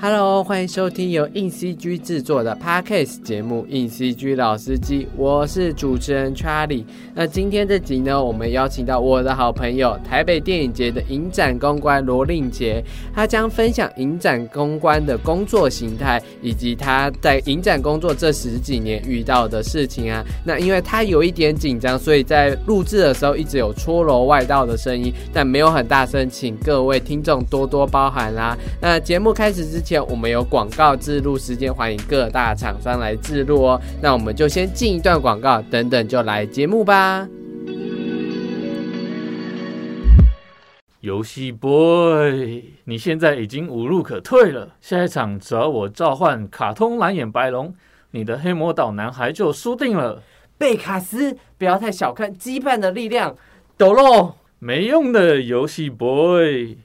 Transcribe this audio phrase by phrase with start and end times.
[0.00, 6.84] Hello，欢迎收听由硬 CG 制作的 Podcast 节目《硬 CG 老司机》，我是主持人 Charlie。
[7.16, 12.80] 那今天这集呢，我们邀请到我的好朋友台北电影节的影展公关罗令杰，
[13.12, 20.24] 他将分享影展公关的工作形态，以及他在影展工作这十几年遇到的事情啊。
[20.44, 28.56] 那因为他有一点紧张，所以在录制的时候一直有搓揉外道的声音，但没有很大声，请各位听众多多包涵啦。
[28.80, 33.80] 那节目开始之前，我们有广告制录时间，欢迎各大厂商来制录哦。
[34.02, 37.26] 那我们就先进一段广告，等等就来节目吧。
[41.00, 44.74] 游戏 boy，你现在已经无路可退了。
[44.80, 47.72] 下一场只要我召唤卡通蓝眼白龙，
[48.10, 50.22] 你的黑魔岛男孩就输定了。
[50.58, 53.36] 贝卡斯，不要太小看羁绊的力量。
[53.76, 56.76] 抖喽，没用的游戏 boy，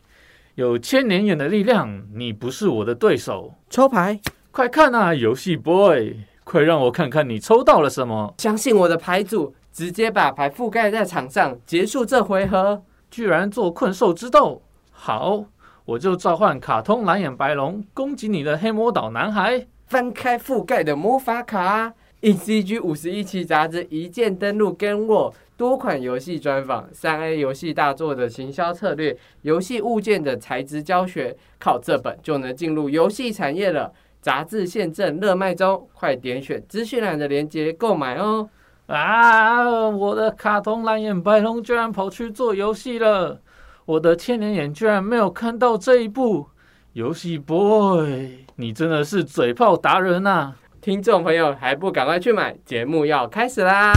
[0.56, 3.56] 有千年眼的力量，你不是我的对手。
[3.72, 4.20] 抽牌，
[4.52, 8.32] 快看啊，游戏 boy，快让我看看你抽到了什么。
[8.38, 12.84] 相信我的牌组，直接把牌覆盖在场上，结束这回合。
[13.10, 15.45] 居然做困兽之斗，好，
[15.86, 19.66] 我就召唤卡通蓝眼白龙攻击你的黑魔岛男孩。
[19.88, 33.94] 翻开覆盖的魔法卡，，E C G 五十一期杂志一键登录，跟我多款游戏专访，三 A 游戏大作的行销策略，游戏物件的材质教学，靠这本就能进入游戏产业了。
[34.20, 38.50] 杂志现正热卖中，快点选资讯栏的链接购买哦。
[38.88, 39.88] 啊！
[39.88, 43.39] 我的卡通蓝眼白龙居然跑去做游戏了，
[43.86, 46.48] 我的千年眼居然没有看到这一步。
[46.92, 50.55] 游戏 boy，你真的是嘴炮达人呐！
[50.81, 52.53] 听众朋友还不赶快去买？
[52.66, 53.94] 节目要开始啦！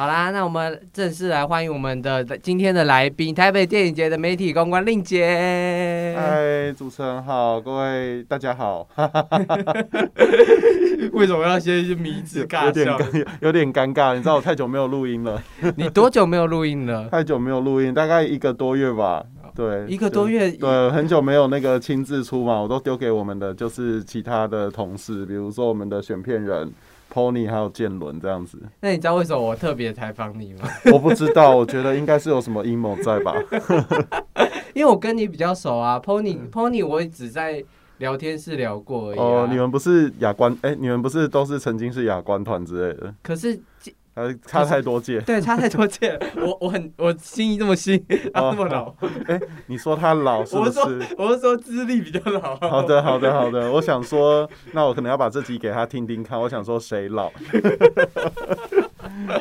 [0.00, 6.16] 好啦，那我们正式来欢迎我们的今天的来宾——台北电影节的媒体公关令杰。
[6.16, 8.88] 嗨，主持人好，各位大家好。
[11.12, 14.14] 为什么要先迷之尬有点，有点尴尬。
[14.14, 15.38] 你知道我太久没有录音了。
[15.76, 17.06] 你多久没有录音了？
[17.12, 19.22] 太久没有录音，大概一个多月吧。
[19.54, 20.50] 对，一个多月。
[20.50, 26.72] 对，很久没有那个亲自出嘛，我都丢给我们的就是其他的同事，比如说我们的选片人。
[27.12, 30.68] Pony 还有剑伦这样子，那你知道为什么我特别采访你吗？
[30.92, 33.34] 我不知道，我觉得应该是有什么阴谋在吧。
[34.74, 37.62] 因为我跟你比较熟啊，Pony Pony 我只在
[37.98, 39.18] 聊天室聊过而已。
[39.18, 40.56] 哦，你们不是亚冠？
[40.62, 43.14] 哎，你们不是都是曾经是亚冠团之类的？
[43.22, 43.60] 可是。
[44.20, 46.20] 呃，差太多届，对，差太多届。
[46.36, 47.98] 我我很我心意这么新，
[48.34, 48.94] 他这么老。
[49.26, 50.78] 哎，你说他老是不是？
[51.16, 52.54] 我是说资历比较老。
[52.68, 53.72] 好的，好的，好的。
[53.72, 56.38] 我想说，那我可能要把这集给他听听看。
[56.38, 57.30] 我想说谁老？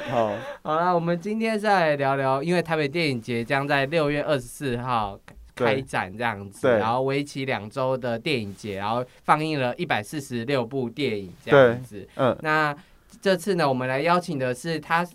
[0.10, 0.32] 好，
[0.64, 5.20] 好了，我们今天再来聊聊，因为台北电影节将在六月二十四号
[5.56, 12.08] 开展这样子，然后为期两周的电影节，然后放映了一百四十六部电影这样子。
[12.16, 12.74] 嗯，那。
[13.22, 15.06] 这次呢，我们来邀请的是他，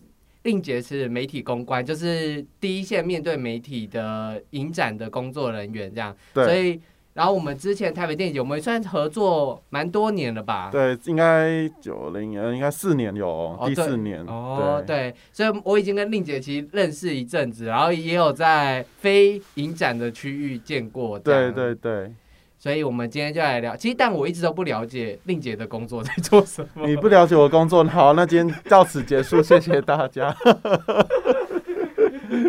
[0.42, 6.14] 令杰是媒体公关，就是第一线面对媒体的影展的工作人员，这样。
[6.32, 6.44] 对。
[6.44, 6.80] 所以，
[7.14, 10.68] 然后我们之前台北电影节，我们算合作蛮多年了吧？
[10.70, 14.20] 对，应该九零年，应该四年有，第四年。
[14.26, 15.14] 哦，对。
[15.32, 21.18] 所以我已经跟令杰其实认识一阵子，然后也有在非影展的区域见过。
[21.18, 22.12] 对对对。
[22.64, 23.76] 所以，我们今天就来聊。
[23.76, 26.86] 其实，但我一直都不了解令姐的工作在做什么。
[26.86, 30.34] 你不了解我工作，好，那今天到此结束，谢谢大家。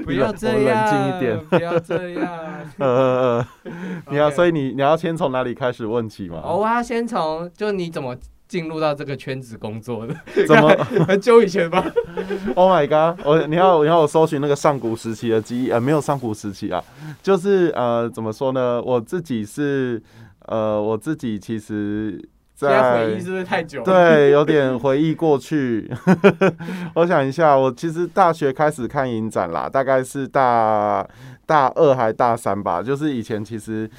[0.06, 2.24] 不要这样，冷静一点，不要这样。
[2.80, 3.72] 呃呃呃，
[4.09, 6.42] 你要，所以你你要先从哪里开始问起吗？
[6.46, 8.16] 我要先从，就你怎么
[8.55, 10.16] 进入到这个圈子工作的？
[10.47, 10.69] 怎么
[11.05, 11.85] 很久以前吧？
[12.55, 13.19] Oh my god！
[13.25, 16.81] 我你要你要我搜寻那个上古时期的记忆，呃，没有上古时期啊，
[17.21, 18.81] 就是呃，怎么说呢？
[18.81, 20.01] 我自己是
[20.45, 22.29] 呃，我自己其实。
[22.55, 23.83] 在回忆是不是太久？
[23.83, 25.91] 对，有点回忆过去。
[26.93, 31.05] 我想一下，我其实大学开始看影展啦，大概是大
[31.46, 32.81] 大二还大三吧。
[32.81, 33.90] 就是以前其实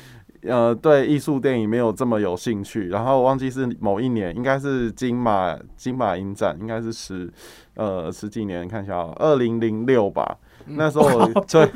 [0.48, 7.32] 呃对艺术电影没有这么有兴趣，然后忘记是某一年，应该是金马金马影展，应该是十
[7.74, 10.36] 呃十几年，看一下，二零零六吧。
[10.68, 11.68] 那时候我追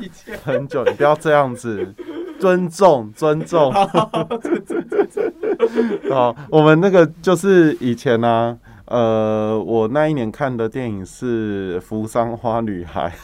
[0.43, 1.93] 很久，你不要这样子，
[2.39, 3.71] 尊重尊重。
[6.09, 8.57] 好，我们那个就是以前呢，
[8.91, 13.09] 呃，我那一年看的电影是《扶桑花女孩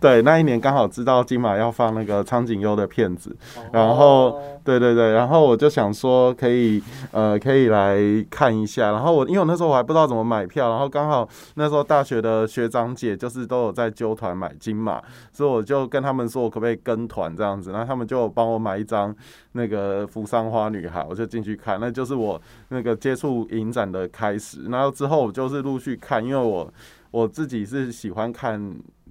[0.00, 3.36] 对，那一年刚好知道金马要放那个苍井优的片子，
[3.72, 6.80] 然后对对对，然后我就想说可以
[7.10, 7.98] 呃可以来
[8.30, 15.02] 看一下，然后我因为我那时候我还不知道怎么买票，然后刚好那时候大学的学长姐就是都有在揪团买金马，
[15.32, 19.12] 所以我就跟他们说我可不可以跟团这样子，然后他们就帮我买一张
[19.56, 26.72] 那个扶桑花女孩，我就进去看，那就是我那个接触影展的开始，然后之后我就是陆续看，因为我
[27.10, 28.60] 我自己是喜欢看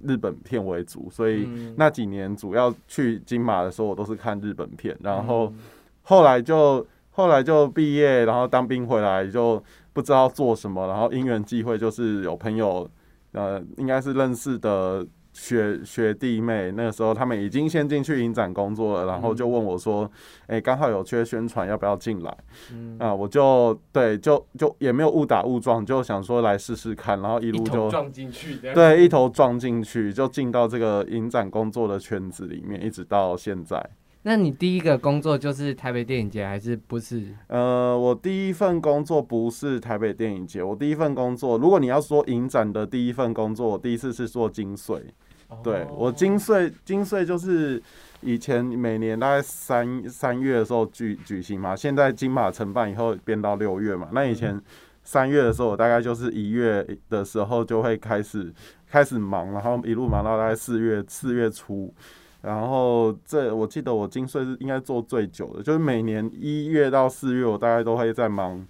[0.04, 1.74] 日本片为主，所以嗯。
[1.76, 5.58] 那几年主要去金马的时候，我都是看日本片，然后嗯。
[6.02, 9.60] 后来就后来就毕业，然后当兵回来就
[9.92, 12.88] 不知道做什么，然后因缘际会就是有朋友，
[13.32, 15.04] 呃，应该是认识的
[15.38, 20.10] 学学弟妹，那个时候他们已经先进去影展工作了，然后就问我说，
[20.46, 22.36] 哎、刚好有缺宣传，要不要进来？
[22.72, 28.56] 嗯啊，我就对，就就也没有误打误撞，就想说来试试看，然后一一路就头撞进去。
[28.56, 33.90] 对，一头撞进去，就进到这个影展工作的圈子里面，一直到现在。
[34.22, 37.22] 那你第一个工作就是台北电影节，还是不是？
[37.46, 45.00] 呃，我第一份工作不是台北电影节，我第一份工作，如果你要说影展的第一份工作，我第一次是做金穗。
[45.62, 47.82] 对哦我金穗，金穗就是
[48.20, 54.08] 以前每年大概三三月的时候举举行嘛，现在金马承办以后变到六月嘛。
[54.12, 54.60] 那以前
[55.04, 58.52] 三月的时候，我大概就是一月的时候就会开始
[58.88, 61.92] 开始忙，然后一路忙到大概四月四月初。
[62.42, 68.64] 然后这我记得我金穗是应该做最久的，就是每年一月到四月，我大概都会在忙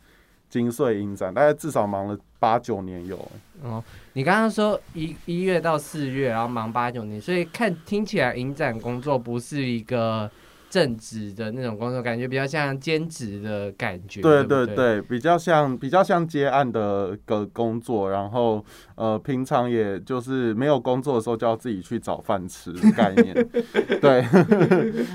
[0.57, 3.17] 金穗影展，大概至少忙了八九年有。
[3.63, 10.31] 哦，你刚刚说一一月到四月，然后忙八九年，所以看听起来影展工作不是一个
[10.77, 14.21] 正职的那种工作，感觉比较像兼职的感觉。
[14.21, 18.63] 对对不对对，比较像比较像接案的个工作，然后
[18.95, 23.35] 呃，平常也就是没有工作的时候就要自己去找饭吃的概念。
[24.03, 24.23] 对，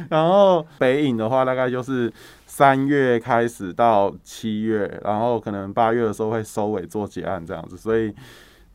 [0.10, 2.12] 然后北影的话，大概就是
[2.48, 8.12] 三月开始到七月，然后可能八月的时候会收尾做结案这样子，所以。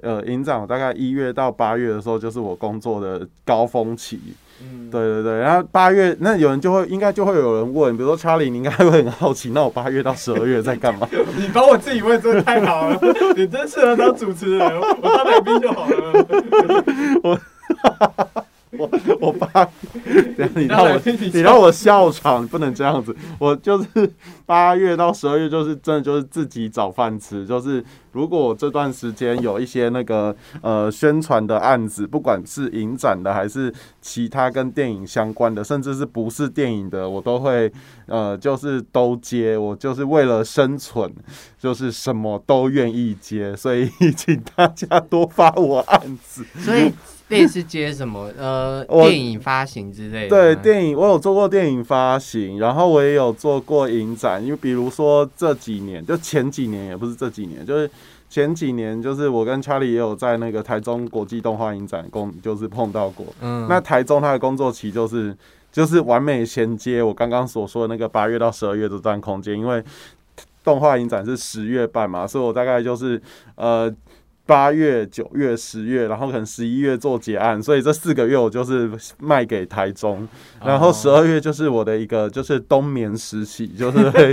[0.02, 4.20] 呃，营长大概一月到八月的时候，就是我工作的高峰期。
[4.62, 11.06] 嗯，对对对，然后八月那有人就会应该就会有人问，比如说查理，你应该会很好奇，那我八月到十二月在干嘛？
[11.36, 12.98] 你把我自己问，真的太好了，
[13.36, 16.26] 你真适合当主持人，我当来宾就好了。
[17.22, 17.38] 我
[19.20, 19.48] 我八，
[20.36, 21.00] 等一下你让我
[21.32, 23.14] 你让我笑场，不能这样子。
[23.38, 24.10] 我就是
[24.44, 27.46] 八月到十二月，就是真的就是自己找饭吃。
[27.46, 37.70] 就是如果我这段时间有一些那个呃宣传的案子，不管是影展的还是其他跟电影相关的，甚至是不是电影的，我都会
[38.06, 39.56] 呃就是都接。
[39.56, 41.12] 我就是为了生存，
[41.58, 43.54] 就是什么都愿意接。
[43.56, 46.44] 所以 请大家多发我案子。
[46.58, 46.92] 所以
[47.30, 54.40] 类似接什么呃电影发行之类的，对电影，我有做过电影发行，然后我也有做过影展。
[54.44, 57.90] 因为比如说这几年，就前几年也不是这几年，就是
[58.30, 63.26] 前几年，就是我跟 Charlie 也有在那个台中国际动画影展工，就是碰到过。
[63.40, 65.36] 嗯，那台中他的工作期就是
[65.72, 69.82] 就是完美衔接我刚刚所说的那个八月到十二月这段空间，因为
[70.62, 73.20] 动画影展是十月半嘛，所以我大概就是
[73.56, 73.92] 呃。
[74.46, 78.88] 八月、九月、十月，然后可能十一月做结案，所以这四个月我就是
[79.18, 80.26] 卖给台中，
[80.64, 84.32] 然后十哦二月就是我的一个就是冬眠时期，就是会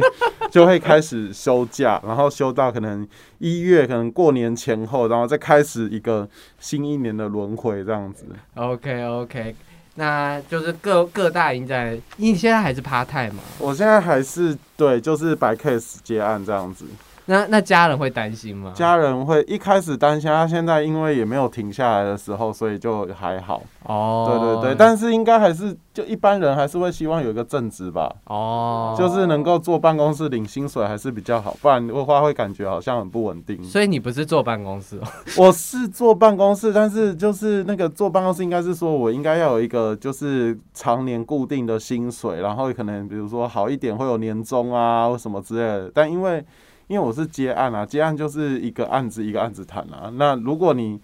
[0.52, 3.06] 就会开始休假，然后休到可能
[3.40, 6.30] 一月，可能过年前后，然后再开始一个
[6.60, 8.26] 新一年的轮回这样子。
[8.54, 9.56] OK OK，
[9.96, 13.42] 那就是各各大影展，你现在还是 part time 吗？
[13.58, 16.86] 我现在还是对，就是白 case 结案这样子。
[17.26, 18.74] 那那家人会担心吗？
[18.76, 23.62] 家人会一开始担心，他现在因为也没有停下来的时候，所以就还好。
[23.84, 33.64] 哦，对对对，但是应该还是就一般人还是会希望有一个正职吧，哦，就是能够坐办公室领薪水还是比较好，不然的话会感觉好像很不稳定。
[33.64, 35.08] 所以你不是坐办公室哦？
[35.38, 45.92] 我是坐办公室，但是就是那个坐办公室，应该是说我应该要有一个就是常年固定的薪水，然后可能比如说好一点会有年终啊或什么之类的。
[45.94, 46.44] 但因为
[46.88, 50.12] 因为我是接案啊，接案就是一个案子一个案子谈啊。
[50.16, 51.00] 那如果你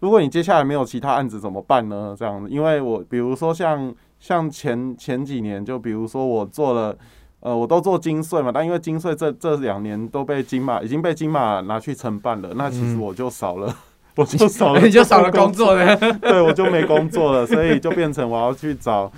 [0.00, 2.14] 如果你接下来没有其他案子怎么办呢？
[2.18, 6.96] 这样子，因为我比如说像像前前几年，就比如说我做了。
[7.42, 13.74] 呃，我都做金穗嘛，但因为金穗这这两年都被金马已经被金马拿去承办了，那其实嗯我就少了，
[14.16, 15.96] 我就少了， 你就少了工作了。
[16.20, 19.10] 对我就没工作了，所以就变成我要去找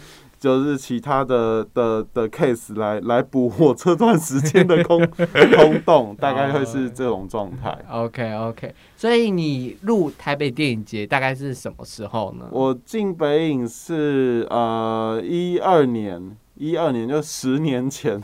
[0.42, 7.78] 就是其他的的的 case 来来补我这段时间的空空洞， 大概会是这种状态。
[7.88, 12.49] OK OK，所以你入台北电影节大概是什么时候呢？
[12.50, 18.20] 我进北影是呃一二年，一二年就十年前，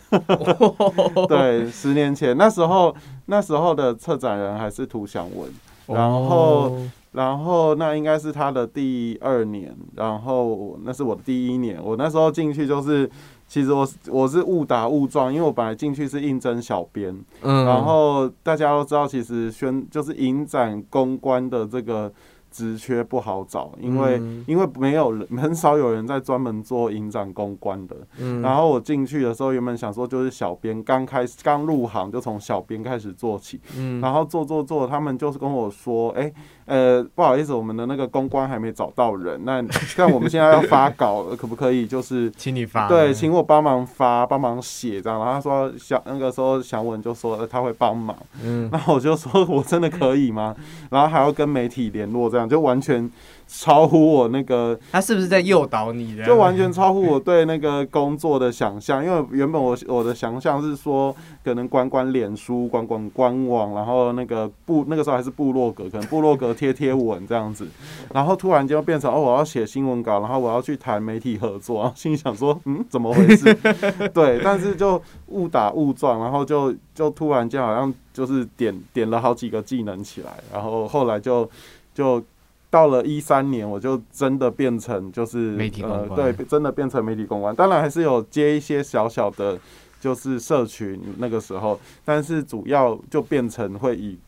[1.29, 2.37] 对，十年前。
[2.37, 2.93] 那时候
[3.27, 5.49] 那时候的策展人还是涂祥文，
[5.87, 11.79] 然后哦然后那应该是他的第二年，然后那是我的第一年。
[11.83, 13.09] 我那时候进去就是，
[13.47, 22.13] 其实我是我是误打误撞，因为我本来进去是应征小编，嗯然后大家都知道，其实宣就是影展公关的这个
[22.51, 27.97] 职缺不好找，因为、嗯因为没有人很少有人在专门做影展公关的。
[28.19, 36.33] 嗯然后我进去的时候，原本想说就是小编，刚开始刚入行就从小编开始做起，嗯然后做做做，他们就是跟我说，哎、
[36.69, 39.65] 呃，不好意思，我们的那个公关还没找到人，那
[39.97, 45.19] 但我们现在要发稿，可不可以就是 请你发对，请我帮忙发，帮忙写这样。
[45.19, 50.55] 然后他说想那个时候祥文就说、呃他会帮忙，嗯然后我就说我真的可以吗？
[50.91, 53.11] 然后还要跟媒体联络，这样就完全
[53.51, 56.23] 超乎我那个，他是不是在诱导你的？
[56.25, 59.03] 就完全超乎我对那个工作的想象。
[59.03, 67.67] 因为原本我我的想象是说，可能管管脸书、管管官网，然后那个部那个时候还是部落格，可能部落格贴贴文这样子。
[68.13, 73.55] 然后突然间变成哦，我要写新闻稿，然后我要去谈媒体合作，然后心里想说，嗯，怎么回事？
[74.13, 81.49] 对，但是就误打误撞，然后就就突然间好像就是点点了好几个技能起来，然后后来就
[81.95, 82.23] 就。
[82.71, 87.55] 到了一三年，我就真的变成就是媒体公呃，关对，真的变成媒体公关。
[87.55, 89.59] 当然还是有接一些小小的，
[89.99, 94.19] 就是社群那个时候，但是主要就变成会以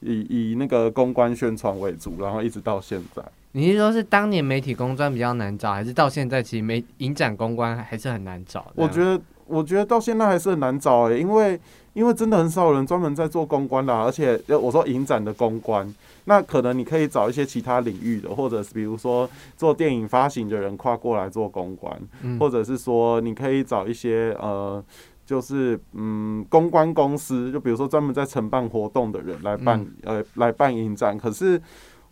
[0.00, 3.22] 以以那个公关宣传为主，然后一直到现在。
[3.52, 8.70] 你是说是当年媒体公关比较难找，还是到现在其实媒影展公关还是很难找？
[8.74, 11.58] 我觉得，我觉得到现在还是很难找诶、因为
[11.94, 15.92] 因为真的很少人专门在做公关啦，而且呃我说影展的公关，
[16.24, 24.82] 那可能你可以找一些其他领域的，或者是比如说做电影发行的人跨过来做公关，嗯或者是说你可以找一些呃。
[25.26, 31.18] 就是嗯，公关公司，就比如说专门在承办活动的人来办、呃来办影展。
[31.18, 31.60] 可是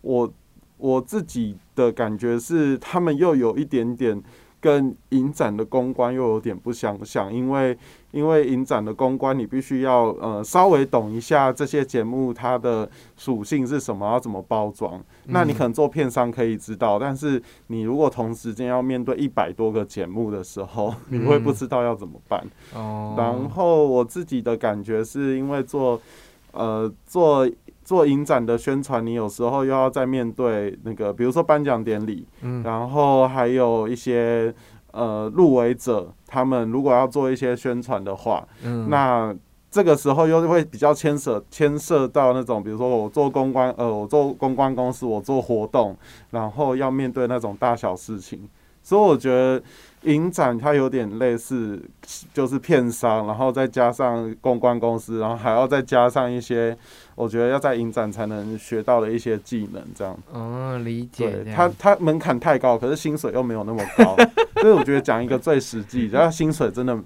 [0.00, 0.28] 我
[0.78, 4.20] 我自己的感觉是，他们又有一点点
[4.64, 7.76] 跟影展的公关又有点不相像，因为
[8.12, 14.98] 因为影展的公关你必须要呃稍微懂一下这些节目它的属性是什么，要怎么包装。
[15.26, 22.42] 那你可能做片商可以知道，但是你如果同时间要面对一百多个节目的时候， 你会不知道要怎么办。
[22.74, 26.00] 哦，然后我自己的感觉是因为做
[26.52, 27.46] 呃做
[27.84, 32.62] 做影展的宣传，你有时候又要在面对那个，比如说颁奖典礼，嗯。
[32.62, 34.52] 然后还有一些
[34.92, 38.88] 呃入围者，他们如果要做一些宣传的话，嗯。
[38.88, 39.34] 那
[39.70, 45.96] 这个时候又会比较牵涉牵涉到那种，比如说我做公关，呃，我做公关公司，我做活动，
[46.30, 48.48] 然后要面对那种大小事情，
[48.82, 49.60] 所以我觉得
[50.04, 51.82] 影展它有点类似，
[52.32, 56.76] 就是片商，然后再加上公关公司，然后还要再加上一些，
[57.14, 60.16] 我觉得要在影展才能学到的一些技能，这样。
[60.32, 61.52] 哦，理解对。
[61.52, 64.16] 它，它门槛太高，可是薪水又没有那么高，
[64.64, 66.98] 所以我觉得讲一个最实际，然后薪水真的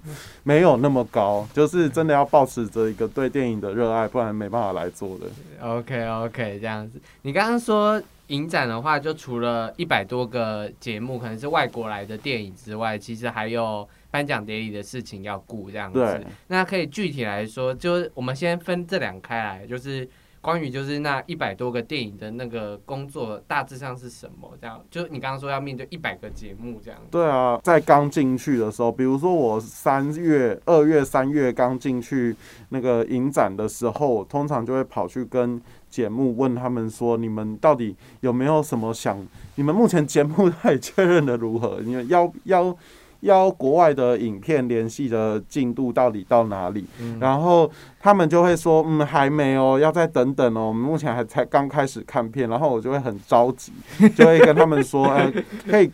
[0.43, 5.25] 没有那么高，就是真的要保持着一个对电影的热爱，不然没办法来做的。
[5.61, 7.01] OK OK，这样子。
[7.23, 16.25] 你刚刚说影展的话，就除了一百多个节目，可能是外国来的电影之外，其实还有颁奖典礼的事情要顾，这样子。
[16.47, 20.07] 那可以具体来说，就是我们先分这两开来，就是
[20.41, 24.49] 关于就是那一百多个电影的那个工作大致上是什么？
[24.61, 26.99] 这样，就你刚刚说要面对一百个节目这样。
[27.11, 32.35] 对啊，在刚进去的时候，比如说我三月、二月、三月刚进去
[32.69, 39.25] 那个影展的时候，通常就会跑去跟节目问他们说：你们到底有没有什么想？
[39.55, 41.81] 你们目前节目 到底确认的如何？
[41.81, 42.75] 你们要要
[43.21, 46.85] 邀国外的影片联系的进度到底到哪里？
[47.01, 53.73] 嗯然后他们就会说，嗯，还没哦，要再等等哦，我们目前还才刚开始看片，然后我 就会很着急，
[54.15, 55.29] 就会跟他们说，哎、
[55.69, 55.91] 可以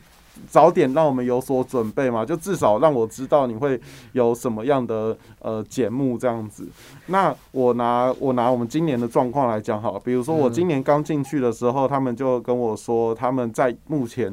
[0.47, 3.79] 早点让我们有所准备嘛，就至少让我知道你会
[4.11, 6.67] 有什么样的呃节目这样子。
[7.07, 14.31] 那我拿我拿我们今年的状况来讲好了，比如说我嗯今年刚进去的时候，他们就跟我说，他们在目前。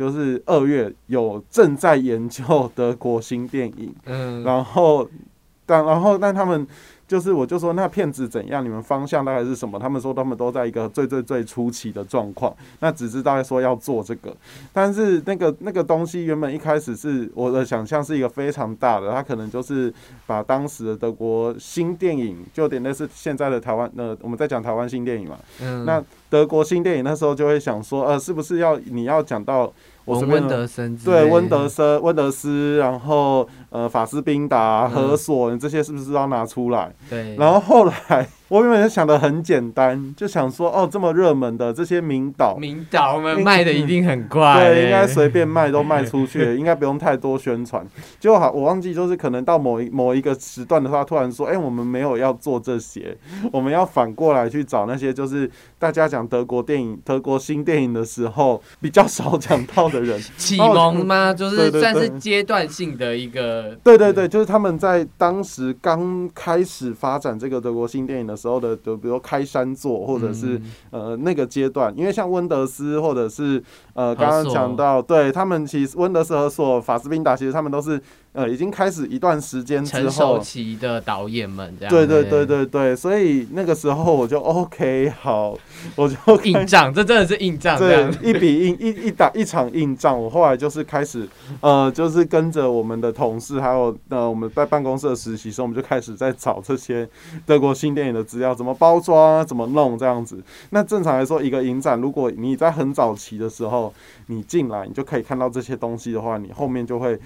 [0.00, 5.06] 就是二月有正在研究德国新电影，嗯，然后
[5.66, 6.66] 但然后但他们
[7.10, 8.64] 就是我就说那骗子怎样？
[8.64, 9.80] 你们方向大概是什么？
[9.80, 14.32] 他们说他们都在一个最最最初期的状况，那只知道说要做这个，
[14.72, 19.92] 但是那个那个东西原本一开始是我的想象是一个非常大的，它可能就是
[20.24, 29.72] 把当时的德国新电影，就有点类似现在的台湾，呃，我们在讲台湾新电影嘛，嗯，那德国新电影那时候就会想说，呃，是不是要你要讲到
[30.10, 35.10] 我随便温德森之对温德森、温德斯，然后呃法斯宾达、嗯。
[35.10, 36.92] 何索这些是不是都要拿出来？
[37.08, 47.86] 对，然后后来我原本就想的很简单，就想说哦，这么热门的这些名导，名导们卖的一定很快欸，对，应该随便卖都卖出去， 应该不用太多宣传。
[48.18, 53.16] 结果好，我忘记就是可能到某一某一个时段的话，突然说，哎、我们没有要做这些，
[53.52, 60.20] 我们要反过来去找那些就是大家讲德国电影、德国新电影的时候比较少讲到的人。
[60.36, 61.32] 启蒙吗？
[61.32, 71.10] 就是算是阶段性的一个，对对对，就是他们在当时刚开始发展这个德国新电影的时候的，就比如开山作，或者是、嗯。
[71.10, 73.62] 呃那个阶段，因为像温德斯或者是
[73.94, 78.00] 呃刚刚讲到，对他们其实温德斯和索法斯宾达，其实他们都是
[78.32, 80.38] 呃已经开始一段时间之后。
[80.40, 85.56] 期的导演们这样，对对对，对对，所以那个时候我就 OK 好，
[85.96, 91.28] 我就硬仗，这真的是硬仗这对样，一笔硬一一打一场硬仗，我后来就是开始
[91.60, 97.08] 呃，就是跟着我们的同事，还有呃我们在办公室的实习生，我们就开始在找这些
[97.44, 100.42] 德国新电影的资料，怎么包装啊，怎么弄这样子。
[100.70, 103.92] 那正常来说，一个影展，如果你在很早期的时候
[104.26, 107.18] 你进来，你就可以看到这些东西的话，你后面就会。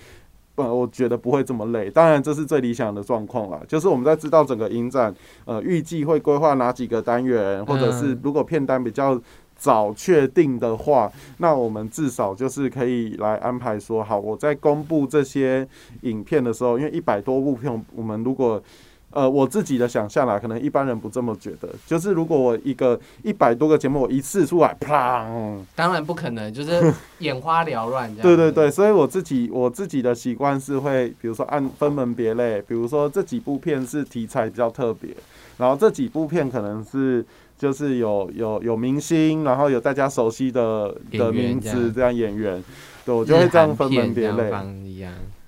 [0.57, 1.91] 呃，我觉得不会这么累。
[1.91, 3.61] 当然，这是最理想的状况啦。
[3.67, 5.13] 就是我们在知道整个影展，
[5.45, 9.21] 呃，预计会规划哪几个单元，或者是嗯如果片单比较
[9.57, 15.67] 早确定的话，那我们至少就是可以来安排说，好，我在公布这些
[16.03, 18.63] 影片的时候，因为一百多部片，我们如果
[19.15, 35.11] 呃我自己的想象啦，可能一般人不这么觉得，就是如果我一个一百多个节目，我一次出来，砰，当然不可能，就是 眼花缭乱这样，对对，对，所以我自己我自己的习惯是会，比如说按分门别类，比如说这几部片是题材比较特别，
[35.59, 37.25] 然后这几部片可能是
[37.59, 42.15] 就是有有有明星，然后有大家熟悉的的名字这样。
[42.15, 42.63] 演员，
[43.05, 44.53] 对我就会这样分门别类。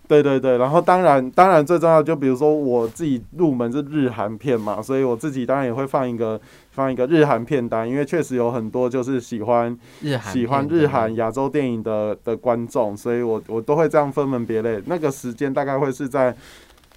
[0.09, 14.83] 对对对，然后当然当然最重要，就比如说我自己入门是日韩片嘛，所以我自己当然也会放一个放一个日韩片单，因为确实有很多就是喜欢日韩喜欢日韩亚洲电影的的观众，所以我我都会这样分门别类。
[14.87, 16.37] 那个时间大概会是在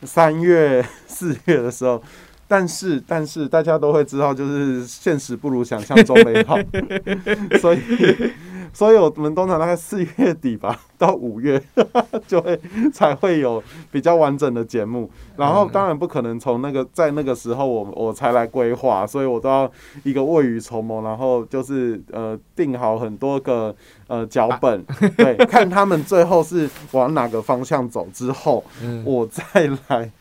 [0.03, 2.01] 三月、四月的时候。
[2.49, 6.57] 但是，但是大家都会知道，就是现实不如想象中美好，
[7.61, 7.79] 所以，
[8.73, 11.61] 所以我们通常大概四月底吧，到五月
[12.27, 12.59] 就会
[12.91, 15.09] 才会有比较完整的节目。
[15.37, 19.71] 然后，当然不可能从那个在那个时候我我才来规划，所以我都要
[20.03, 23.73] 一个未雨绸缪，然后就是呃定好很多个
[24.07, 24.83] 呃脚本，
[25.15, 29.43] 对，看他们最后是往哪个方向走之后，嗯我再
[29.87, 30.11] 来，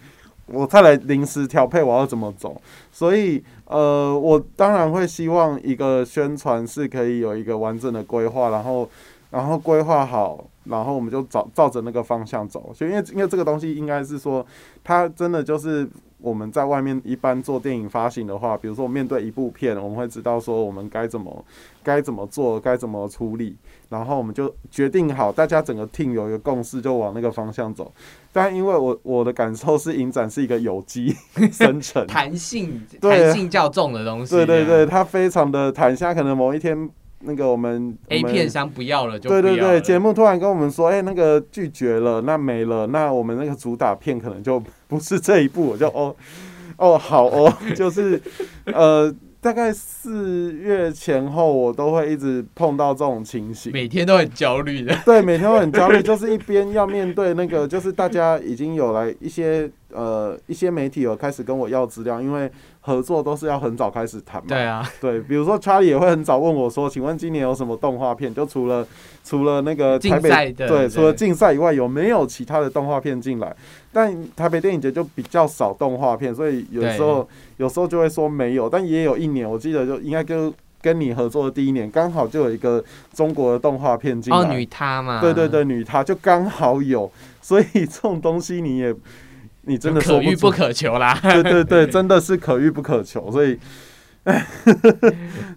[0.48, 2.61] 我再来临时调配我要怎么走。
[2.90, 8.88] 所以呃，我当然会希望一个宣传是可以有一个完整的规划，然后
[9.30, 12.72] 然后规划好，然后我们就照照着那个方向走。
[12.74, 14.44] 所以因为因为这个东西应该是说，
[14.82, 15.88] 它真的就是。
[16.20, 21.44] 我们在外面一般做电影发行的话，比如说我面对一部片，我们会知道说我们该怎么
[21.80, 23.56] 该怎么做，该怎么处理，
[23.88, 27.92] 然后我们就决定好，大家整个 team 有一个共识，就往那个方向走。
[28.32, 31.14] 但因为我我的感受是，影展是一个有机
[31.52, 46.14] 生成，弹性弹性较重的东西，对对对，，它非常的弹性，可能某一天那个我们 A 片商不要了就对对对，节目突然跟我们说，哎、那个拒绝了，那没了，那我们那个主打片可能就不是这一部，我就哦
[46.76, 48.20] 哦好哦， 就是
[48.66, 53.72] 呃，大概四月前后，我都会一直碰到这种情形。
[53.72, 62.50] 每天都很焦虑的， 对，每天都很焦虑，就是一边要面对那个，就是大家已经有来一些呃一些媒体有开始跟我要资料，因为
[62.88, 64.48] 合作都是要很早开始谈嘛。
[64.48, 68.35] 对啊，对，比如说 Charlie 也会很早问我说：“请问今年有什么动画片？
[68.35, 68.87] 就除了
[69.22, 73.55] 除了那个台北的对，除了竞赛以外，有没有其他的动画片进来？
[73.92, 84.38] 但台北电影节就比较少动画片，所以有时候有时候就会说没有，但也有一年，我记得就应该跟跟你合作的第一年，刚好就有一个中国的动画片进来。
[84.38, 87.11] 哦，女他嘛，对对对，女她就刚好有，
[87.42, 88.94] 所以这种东西你也
[89.68, 93.57] 你真的可遇不可求啦，对 对对， 真的是可遇不可求，所以，
[94.24, 94.44] 哎，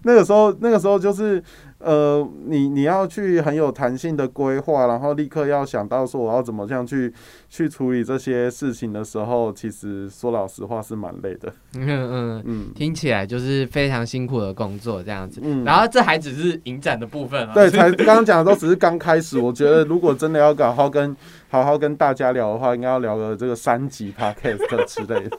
[0.04, 1.42] 那个时候那个时候就是
[1.78, 7.12] 呃，你你要去很有弹性的规划，然后立刻要想到说我要怎么这样去
[7.48, 11.52] 去处理这些事情的时候，其实说老实话是蛮累的。
[11.74, 15.40] 嗯 嗯，嗯听起来就是非常辛苦的工作这样子。
[15.42, 17.52] 嗯，然后这还只是影展的部分啊。
[17.52, 19.36] 对，才刚刚讲的都只是刚开始。
[19.36, 21.14] 我觉得如果真的要搞好跟
[21.52, 25.36] 好好跟大家聊的话，应该要聊个这个三级 podcast 之类的。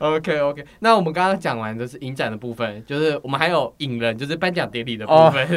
[0.00, 5.48] OK OK，那我们刚刚讲完的是影展的部分，就是我们还有影人，就是颁奖典礼的部哦分。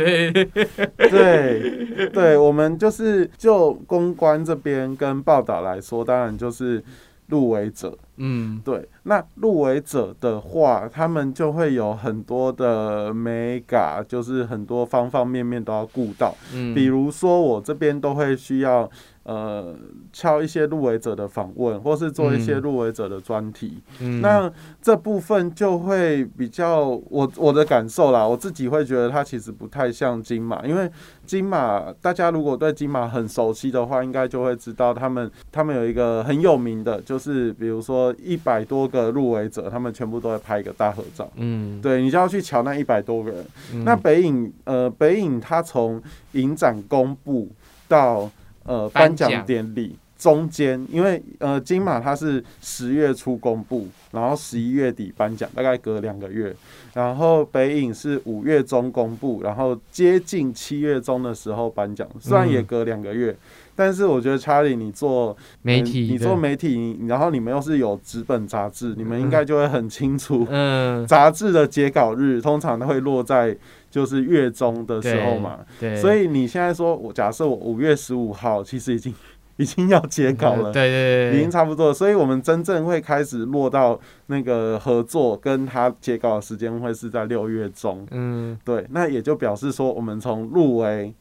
[1.09, 6.83] 对，对，我们就是就公关这边跟报道来说，当然就是
[7.25, 7.97] 入围者。
[8.17, 16.35] 嗯对，那入围者的话，他们就会有很多的 mega，就是很多方方面面都要顾到。
[16.53, 18.89] 嗯，比如说，我这边都会需要
[19.27, 19.75] 呃
[20.13, 23.77] 敲一些入围者的访问，或是做一些嗯入围者的专题。
[23.99, 24.49] 嗯那
[24.81, 30.89] 这部分就会比较我我的感受啦，我自己会觉得它其实不太像金马，因为
[31.25, 41.29] 金马大家如果对金马很熟悉的话，应该就会知道他们他们有一个很有名的，就是比如说一百多个入围者，他们全部都会拍一个大合照。
[41.35, 43.45] 嗯，对你就要去瞧那一百多个人。
[43.73, 47.49] 嗯那北影呃北影它从影展公布
[47.87, 48.29] 到
[48.67, 56.55] 呃颁颁奖奖典礼中间，因为呃金马它是十月初公布，然后十一月底颁奖，大概隔两个月。
[56.93, 63.35] 然后北影是五月中公布，然后接近七月中的时候颁奖，虽然也嗯隔两个月。
[63.75, 73.55] 但是我觉得查理，你做媒体你做媒体，然后你们又是有纸本杂志，你们应该就会很清楚，嗯，杂志的截稿日通常都会落在
[73.97, 79.11] 就是月中的时候嘛，对，所以你现在说我假设我五月十五号，其实已经
[79.55, 80.69] 已经要截稿了。
[80.69, 88.55] 嗯对对对，已经差不多了，所以我们真正会开始落到那个合作跟他截稿的时间会是在六月中，嗯。
[88.63, 91.11] 对，那也就表示说我们从入围，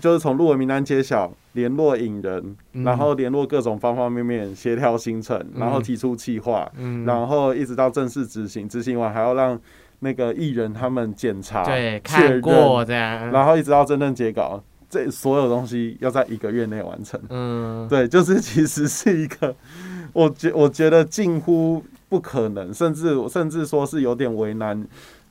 [0.00, 9.60] 就是从入围名单揭晓，联络引人，嗯然后联络各种方方面面，协调行程，然后提出计划，嗯，然后一直到正式执行，执行完还要让
[10.04, 17.20] 那个艺人他们检查，对看过这样，然后一直到真正截稿，这所有东西要在一个月内完成。
[17.30, 19.56] 嗯，对，就是其实是一个，
[20.12, 24.86] 我觉我觉得近乎不可能，甚至甚至说是有点为难，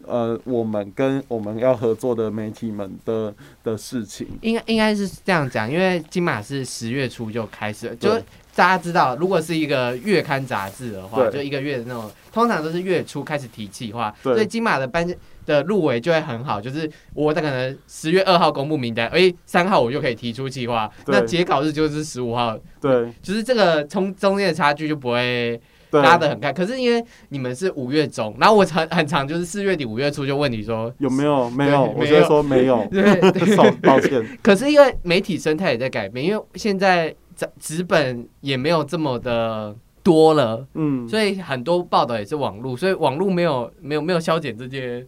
[0.05, 3.33] 呃，我们跟我们要合作的媒体们的
[3.63, 4.27] 的事情。
[4.41, 8.23] 应该应该是这样讲，因为金马是十月初就开始了，就对
[8.55, 14.33] 大家知道，如果是一个月刊杂志的话，就一个月的那种，通常都是月初开始提计划，对。
[14.33, 15.07] 所以金马的颁
[15.45, 23.11] 的入围就会很好，就是我可能十月二号公布名单，诶，三号我就可以提出计划，那截稿日就是十五号，对。
[23.21, 25.59] 就是这个从中间的差距就不会，
[25.91, 26.53] 拉的很开。
[26.53, 31.49] 可是因为你们是五月中，然后我很很长，就是四月底五月初就问你说有没有？
[31.49, 32.87] 没有，我就会说没有。
[33.83, 45.06] 抱歉，可是因为媒体生态也在改变，因为现在纸纸本也没有这么的多了，嗯，所以很多报道也是网络，所以网络没有没有没有消减这些，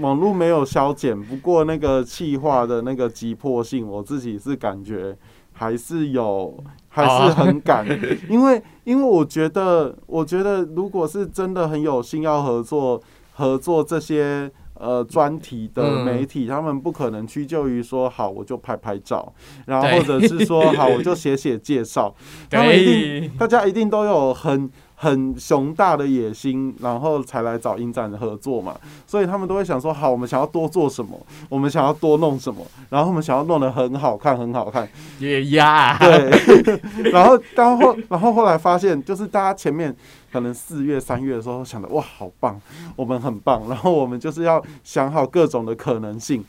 [0.00, 5.16] 网络没有消减，不过那个气化的那个急迫性，我自己是感觉
[5.52, 7.86] 还是有，还是很赶，
[8.28, 14.50] 因为因为我觉得，我觉得如果是真的很有心要合作，合作这些。
[14.78, 16.04] 呃，专题的嗯。
[16.06, 19.32] 媒体，他们不可能屈就于说好我就拍拍照，
[19.66, 22.14] 然后或者是说好我就写写介绍，
[22.48, 28.74] 他们一定对，大家一定都有很很雄大的野心，然后才来找影展的合作嘛，
[29.06, 36.30] 所以他们都会想说，好，我们想要多做什么，我们想要多弄什么，然后我们想要弄得很好看，很好看，也呀，对，
[37.10, 39.94] 然后然后然后后来发现，就是大家前面
[40.36, 42.60] 可能四月、三月的时候想的，哇，好棒，
[42.94, 46.44] 我们很棒，然后我们就是要想好各种的可能性，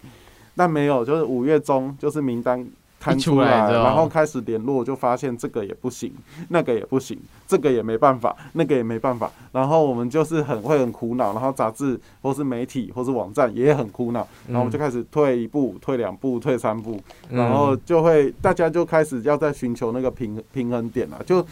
[0.57, 2.67] 但没有，就是五月中就是名单。
[2.99, 6.11] 摊出来，然后开始联络，就发现这个也不行，
[6.49, 7.15] 那个也不行，
[7.47, 9.31] 这个也没办法，那个也没办法。
[9.51, 21.21] 然后我们就是很会很苦恼，然后杂志或是媒体或是网站也很苦恼，然后我们就开始退一步、退两步、退三步，然后嗯就会大家就开始要在寻求那个平平衡点了。
[21.23, 21.45] 就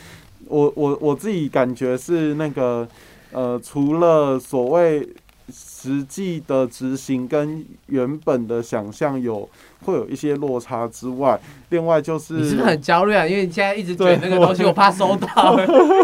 [0.48, 2.88] 我我我自己感觉是那个
[3.32, 5.08] 呃，除了所谓
[5.86, 9.48] 实际的执行跟原本的想象有
[9.84, 13.28] 会有一些落差之外，另外就是你是不是很焦虑啊？
[13.28, 15.56] 因为你现在一直卷那个东西，我怕收到，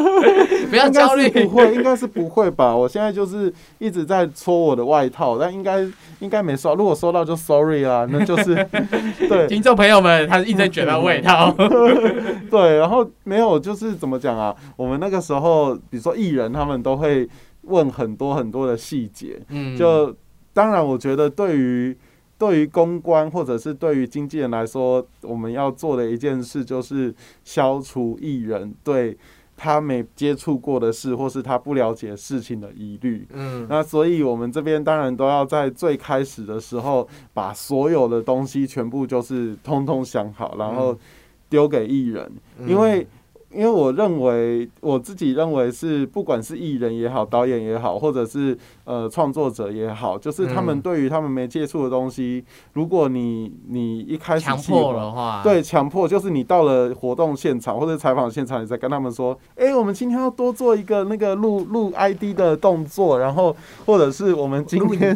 [0.70, 1.28] 不要焦虑。
[1.30, 2.76] 不会，应该是不会吧？
[2.76, 5.80] 我现在就是一直在搓我的外套，但应该
[6.20, 6.76] 应该没收。
[6.76, 8.54] 如果收到就 sorry 啦，那就是
[9.28, 11.52] 对听众朋友们，他是一直在卷到外套，
[12.52, 12.78] 对。
[12.78, 14.56] 然后没有，就是怎么讲啊？
[14.76, 17.28] 我们那个时候，比如说艺人，他们都会
[17.64, 19.40] 问很多很多的细节。
[19.50, 20.16] 嗯，就
[20.54, 21.96] 当然，我觉得对于
[22.38, 29.18] 对于公关或者是对于经纪人来说，我们要做的一件事就是消除艺人对
[29.56, 33.28] 他没接触过的事或是他不了解事情的疑虑。
[33.32, 40.98] 嗯，那所以我们这边当然都要在最开始的时候把所有的东西全部就是通通想好，然后
[41.48, 42.32] 丢给艺人，
[42.68, 43.08] 因为。
[43.54, 63.54] 因为我认为，我自己认为是，不管是艺人也好，导演也好，或者是呃创作者也好，就是他们对于他们没接触的东西，如果你你一开始强迫的话，对，强迫就是你到了活动现场或者采访现场，你再跟他们说，哎，我们今天要多做一个那个录录 ID 的动作，然后
[63.86, 65.10] 或者是我们今天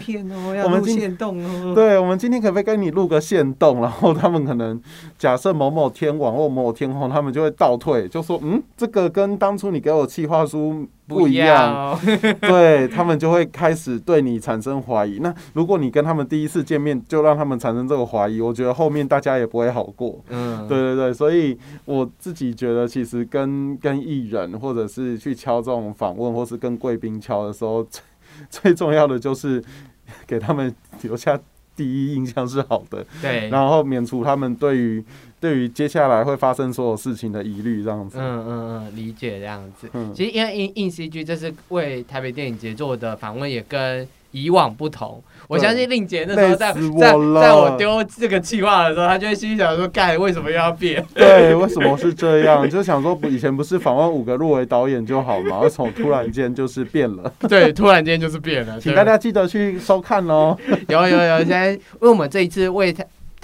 [0.65, 3.79] 我们现动哦，对，我们今天可不可以跟你录个现动？
[3.79, 4.77] 然后他们可能
[5.17, 8.24] 假设某某天网或某某天后，他们就会倒退，就。
[8.25, 11.97] 说嗯，这个跟当初你给我企划书不一样，
[12.41, 15.19] 对他们就会开始对你产生怀疑。
[15.19, 20.19] 那如果你跟他们第一次见面就让他们产生这个怀疑，我觉得后面大家也不会好过。
[20.29, 28.01] 嗯，对对对，所以我自己觉得，其实跟跟艺人或者是去敲这种访问，或是跟贵宾敲的时候， 最
[28.49, 29.63] 最重要的就是
[30.25, 31.39] 给他们留下
[31.75, 35.05] 第一印象是好的，对，然后免除他们对于。
[35.39, 38.17] 对于接下来会发生所有事情的疑虑，这样子。
[38.19, 38.49] 嗯嗯
[38.87, 39.87] 嗯，理解这样子。
[39.93, 45.21] 嗯，其实因为硬硬 CG 这是为台北电影节做的访问，也跟以往不同。
[45.47, 52.67] 我相信令杰那时候在在在我丢这个计划的时候，他就会心想说：“盖为什么又要变？”对，为什么是这样？
[52.67, 55.59] 就想说，以前不是访问五个入围导演就好吗？
[55.59, 57.31] 为什么突然间就是变了？
[57.47, 58.81] 对，突然间就是变了。
[58.81, 60.57] 请大家记得去收看哦。
[60.87, 62.91] 有有有，现在因为我们这一次为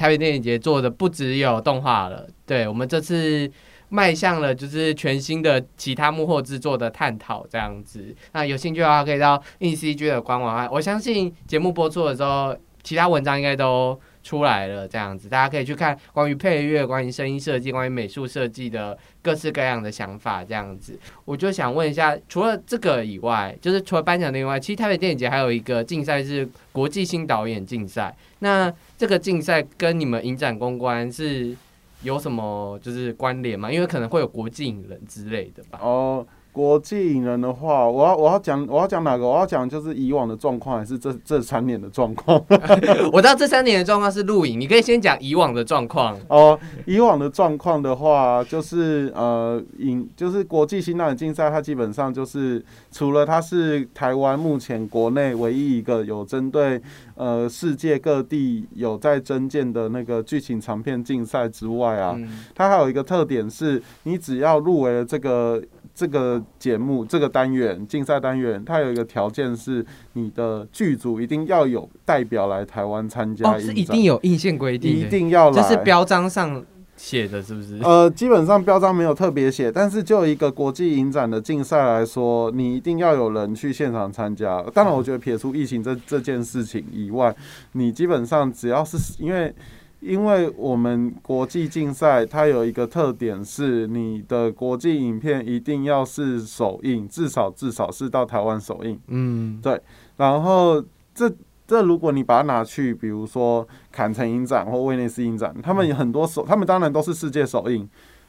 [0.01, 0.11] 台。
[0.11, 3.49] 北电影节做的不只有动画了，对我们这次
[3.87, 8.13] 迈向了就是全新的其他幕后制作的探讨这样子。
[8.33, 20.99] 那有兴趣的话，可以到 E C G 的官网，我相信节目播出的时候，其他文章应该都出来了这样子，大家可以去看关于配乐、关于声音设计、关于美术设计的各式各样的想法这样子。
[21.25, 28.73] 我就想问一下，除了这个以外，就是除了颁奖以外，其实台北电影节还有一个竞赛是国际新导演竞赛，那。
[29.01, 31.57] 这个竞赛跟你们影展公关是
[32.03, 33.71] 有什么就是关联吗？
[33.71, 35.79] 因为可能会有国际影人之类的吧。
[35.81, 36.23] 哦。
[36.53, 39.25] 国际影人的话，我要我要讲我要讲哪个？
[39.25, 42.43] 我要讲就是以往的状况，还是这这三年的状况？
[43.11, 46.59] 我知道这三年的状况是录影，你可以先讲以往的状况哦。
[46.85, 56.81] 以往的状况的话，就是呃影就是国际新导演竞赛，它基本上就是除了它是台湾目前国内唯一一个有针对
[57.15, 62.19] 呃世界各地有在征建的那个剧情长片竞赛之外啊，
[62.53, 65.61] 它还有一个特点是，你只要入围了这个。
[66.01, 73.47] 这个节目这个单元竞赛单元，它有一个条件是，你的剧组一定要有代表来台湾参加。
[73.47, 76.65] 哦，是一定有硬性规定，一定要来，这是标章上
[76.97, 77.77] 写的，是不是？
[77.83, 84.59] 呃，基本上标章没有特别写，但是就一个国际影展的竞赛来说，你一定要有人去现场参加。
[84.73, 87.35] 当然，我觉得撇除疫情这这件事情以外，
[87.73, 89.53] 你基本上只要是因为。
[90.01, 98.99] 因为我们国际竞赛，它有一个特点是，你的国际影片一定要是首映，至少至少是到台湾首映。
[99.07, 99.79] 嗯，对。
[100.17, 100.83] 然后
[101.13, 101.31] 这
[101.67, 107.87] 这，如果你把它拿去，比如说坎城影展或威尼斯影展，他们很多首，他们当然都是世界首映。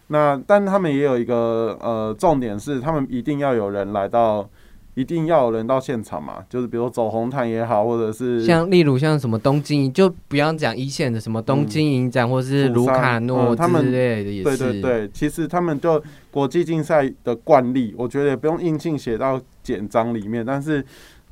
[0.08, 4.48] 那但他们也有一个呃重点是，他们一定要有人来到。
[4.94, 6.44] 一定要有人到现场嘛？
[6.50, 14.57] 就是比如走红毯也好，或者是像例如像什么东京，就不要讲一线的什么东京影展，或是卢卡诺之类的也是。
[14.57, 20.44] 对对对，其实他们就国际竞赛的惯例，我觉得也不用硬性写到简章里面。
[20.44, 20.85] 但是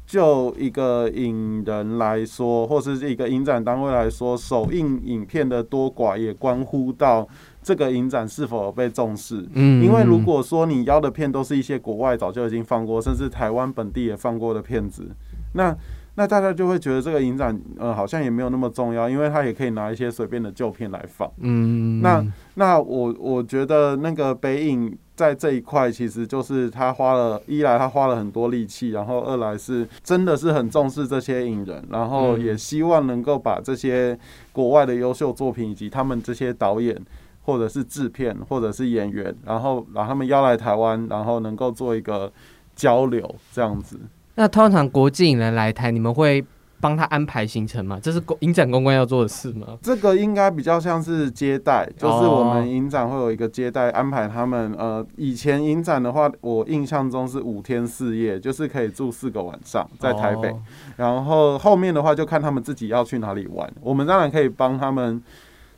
[0.07, 7.29] 就一个影人来说，或是一个影展单位来说，首映影片的多寡也关乎到。
[7.71, 9.47] 这个影展是否被重视？
[9.53, 15.07] 嗯，因为如果说你邀的片都是一些国外早就已经放过，甚至台湾本地也放过的片子，
[15.53, 15.73] 那
[16.17, 21.31] 那大家就会觉得这个影展呃好像也没有那么重要，因为他也可以拿一些随便的旧片来放。
[21.39, 34.19] 嗯，那那我我觉得那个北影在这一块其实就是他花了一来他花了很多力气，然后二来是真的是很重视这些影人，然后也希望能够把这些
[34.51, 37.01] 国外的优秀作品以及他们这些导演。
[37.43, 42.33] 或者是制片，或者是演员，然后把他们邀来台湾，然后能够做一个
[42.75, 43.99] 交流这样子。
[44.37, 46.43] 那通常国际影人来台，你们会
[46.81, 48.01] 帮他安排行程吗？
[48.03, 49.77] 这是公影展公关要做的事吗？
[49.83, 54.73] 这个应该比较像是接待，就是我哦们影展会有一个接待安排他们。
[54.79, 60.49] 呃，以前影展的话，我印象中是五天四夜，就是可以住四个晚上在台北。
[60.49, 60.63] 哦
[60.97, 65.23] 然后后面的话就看他们自己要去哪里玩，我们当然可以帮他们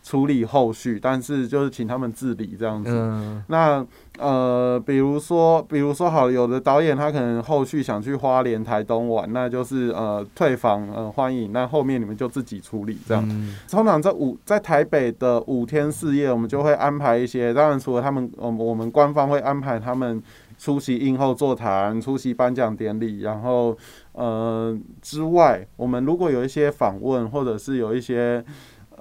[0.02, 2.90] 处理后续，但是就是请他们自理这样子。
[2.90, 3.86] 嗯那
[4.18, 13.26] 呃，比如说，比如说好，有的导演他可能后续想去花莲、台东玩，那就是呃退房呃欢迎，那后面你们就自己处理这样。
[13.28, 20.22] 嗯通常这五在台北的五天四夜，我们就会安排一些，当然除了他们，我们我们官方会安排他们
[20.58, 23.76] 出席映后座谈、出席颁奖典礼，然后
[24.12, 28.44] 呃之外，我们如果有一些访问或者是有一些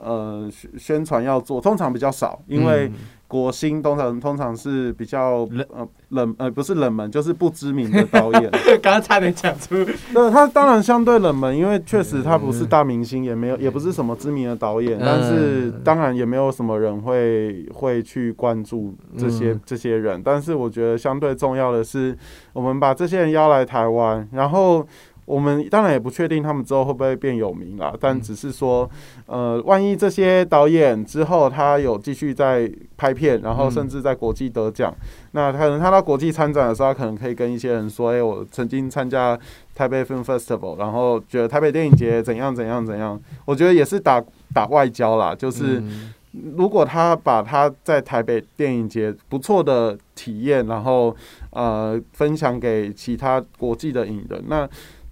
[0.04, 2.94] 呃宣宣传要做，通常比较少，因为嗯
[3.28, 8.52] 国星通常通常是比较冷呃冷呃不是冷门，就是不知名的导演。
[8.84, 9.74] 刚刚差点讲出，
[10.14, 20.22] 那，他当然相对冷门，因为确实他不是大明星，也没有，也不是什么知名的导演，嗯但是当然也没有什么人会会去关注这些、嗯这些人。
[20.22, 22.18] 但是我觉得相对重要的是，
[22.52, 24.86] 我们把这些人邀来台湾，然后。
[25.26, 28.90] 我们当然也不确定他们之后会不会变有名啦，但只是说，
[29.28, 34.94] 呃，万一这些导演之后他有继续在拍片，然后甚至在国际得奖，
[35.32, 39.40] 那可能他到国际参展的时候，他可能可以跟一些人说：“哎、我曾经参加
[39.74, 44.22] 台北 Film Festival，然后觉得台北电影节怎样怎样怎样。”我觉得也是打
[44.54, 46.14] 打外交啦，就是嗯。
[46.56, 51.14] 如果他把他在台北电影节不错的体验，然后
[51.50, 54.66] 呃分享给其他国际的影人，那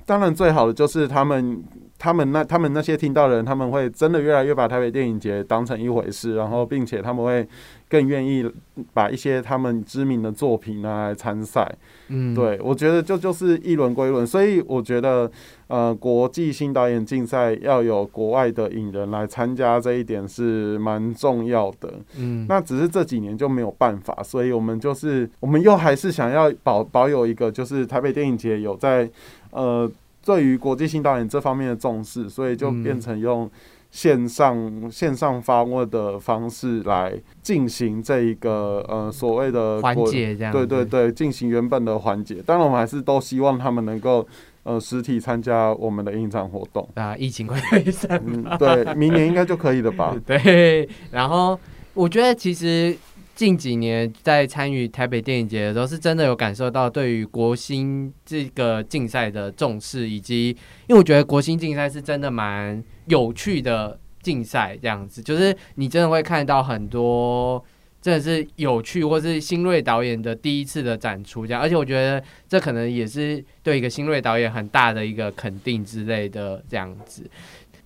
[0.09, 1.63] 当然最好的就是他们。
[2.01, 7.45] 他们那他们那些听到的人，他们会真的越来越把台北电影节当成一回事，然后并且他们会
[7.89, 8.49] 更愿意
[8.93, 11.69] 把一些他们知名的作品拿来参赛。
[12.07, 15.29] 嗯，对，我觉得就就是一轮归一轮，所以我觉得
[15.67, 21.93] 呃，国际新导演竞赛要有国外的影人来参加，这一点是蛮重要的。
[22.17, 29.11] 嗯，那只是这几年就没有办法，所以我们就是我们又还是想要保保有一个，就是台北电影节有在
[29.51, 29.89] 呃
[30.25, 33.49] 对于国际性导演这方面的重视，所以就嗯变成用
[33.89, 42.35] 线上线上发问的方式来进行这一个呃所谓的缓国解这样，对对，对，进行原本的环节。
[42.45, 44.27] 当然，我们还是都希望他们能够
[44.63, 46.87] 呃实体参加我们的影展活动。
[46.93, 50.15] 啊，疫情快退散嗯，对，明年应该就可以了吧？
[50.27, 51.57] 对，然后
[51.95, 52.95] 我觉得其实
[53.39, 60.49] 近几年在参与台北电影节的时候，是真的有感受到对于国新这个竞赛的重视，以及
[60.87, 67.63] 因为我觉得国新竞赛是真的蛮有趣的竞赛，这样子，就是你真的会看到很多。
[68.01, 77.29] 真的是有趣，或是新锐导演的第一次的展出，这样，而且我觉得这可能也是对一个新锐导演很大的一个肯定之类的，这样子。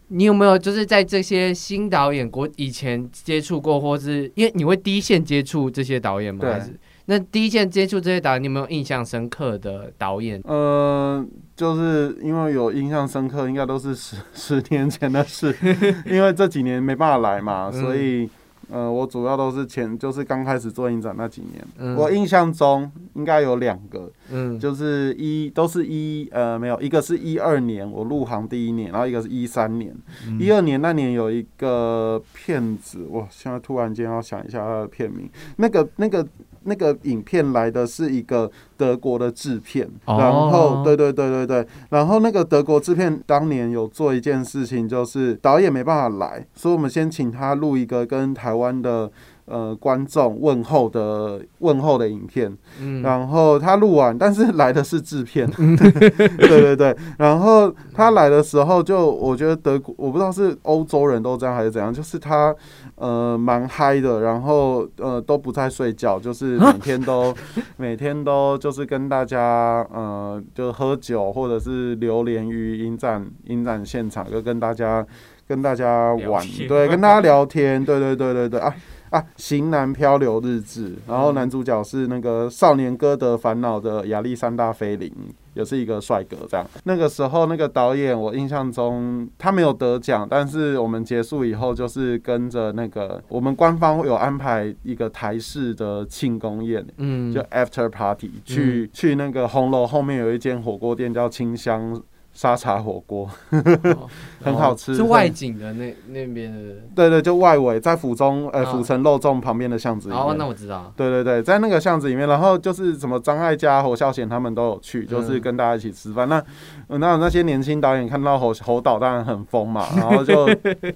[0.09, 6.41] 你有没有就是在这些新导演国以前接触过，或是因为你会第一线接触这些导演吗？
[6.41, 10.41] 对还是那第一线接触这些导演，你有没有印象深刻的导演？
[10.45, 15.53] 呃，就是因为有印象深刻，应该都是十十年前的事，
[16.09, 18.29] 因为这几年没办法来嘛，嗯所以
[18.71, 21.65] 呃，我主要都是前就是刚开始做影展那几年。
[21.77, 29.95] 嗯我印象中应该有两个，嗯就是一都是一呃没有，一个是一二年我入行第一年，然后一个是一三年。
[30.27, 35.29] 嗯一二年那年有一个骗子，我，现在突然间要想一下他的片名。
[35.57, 36.25] 那个那个
[36.65, 49.11] 那个影片来的是一个德国的制片，哦然后对对对对对，然后那个德国制片当年有做一件事情，就是导演没办法来，所以我们先请他录一个跟台湾的。
[49.45, 53.01] 呃，观众问候的问候的影片，嗯。
[53.01, 56.95] 然后他录完，但是来的是制片， 对对对。
[57.17, 62.55] 然后他来的时候，就我觉得德国，我不知道是欧洲人都这样还是怎样，就是他
[62.95, 67.35] 呃蛮嗨的，然后呃都不在睡觉，就是每天都
[67.75, 75.05] 每天都就是跟大家呃就喝酒或者是流连于影展影展现场，就跟大家
[75.45, 78.59] 跟大家玩对，跟大家聊天，对对对对对。
[78.61, 78.73] 啊。
[79.13, 85.13] 啊，《型男漂流日志》，然后男主角是那个《少年歌德烦恼》的亚历山大菲林，
[85.53, 86.35] 也是一个帅哥。
[86.49, 102.01] 这样，那个时候那个导演，我印象中他没有得奖，但是我们结束以后，就是跟着那个我们官方有安排一个台式的庆功宴，嗯就 after party 去、去那个红楼后面有一间火锅店叫清香
[102.33, 104.09] 沙茶火锅，哦
[104.43, 106.75] 很好吃是外景的那那边的。
[106.95, 110.23] 对对，就外围在府中呃哦府城肉粽旁边的巷子里面。
[110.23, 110.91] 哦，那我知道。
[110.97, 116.27] 对对对，在那个巷子里面，然后就是什么张艾嘉、侯孝贤他们都有去，就是嗯跟大家一起吃饭。
[116.27, 116.43] 那
[116.87, 120.45] 那那些年轻导演看到侯侯导当然很疯嘛， 然后就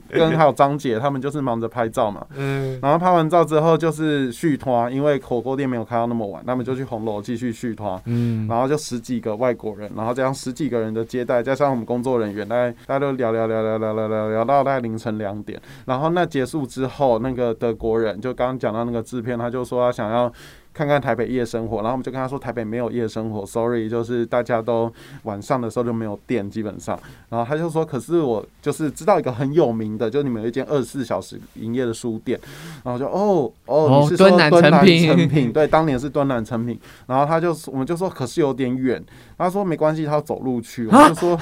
[0.09, 2.25] 跟还有张姐他们就是忙着拍照嘛。
[2.35, 8.01] 嗯，然后拍完照之后就是续团，因为火锅店没有开到那么晚，他们就去红楼继续续团。
[8.05, 15.61] 嗯，然后就十几个外国人，然后这样十几个人的接待，加上我们工作人员，大概大家都聊聊聊聊聊聊聊聊到大概凌晨两点。
[15.85, 20.31] 然后那结束之后，那个德国人就刚刚讲到那个制片，他就说他想要
[20.73, 24.91] 看看台北夜生活，然后我们就跟他说台北没有夜生活，sorry，就是大家都
[25.23, 26.97] 晚上的时候就没有电，基本上。
[27.29, 32.39] 然后他就说，可是我就是知道一个很有名的，就你们有一间二十四小时营业的书店，
[32.83, 34.81] 然后就哦哦，哦你是说敦南成
[35.27, 35.51] 品？
[35.51, 36.79] 对，当年是敦南成品。
[37.07, 39.03] 然后他就我们就说，可是有点远。
[39.37, 40.87] 他说没关系，他要走路去。
[40.87, 41.39] 我们就说，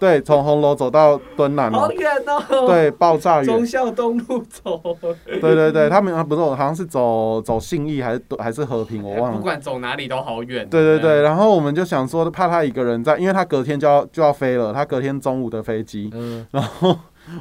[0.00, 3.66] 对，从红楼走到敦南好，远哦。，对，爆炸远。
[3.66, 4.80] 孝东路走。
[5.26, 9.36] 对对对，他们啊不是，好像是走走信义还是还是和平，我忘了。
[9.36, 10.66] 不管走哪里都好远。
[10.68, 16.96] 对对对，，然后我们就想说，怕他一个人在，因为他隔天就要就要飞了，他隔天中午的飞机，嗯，然后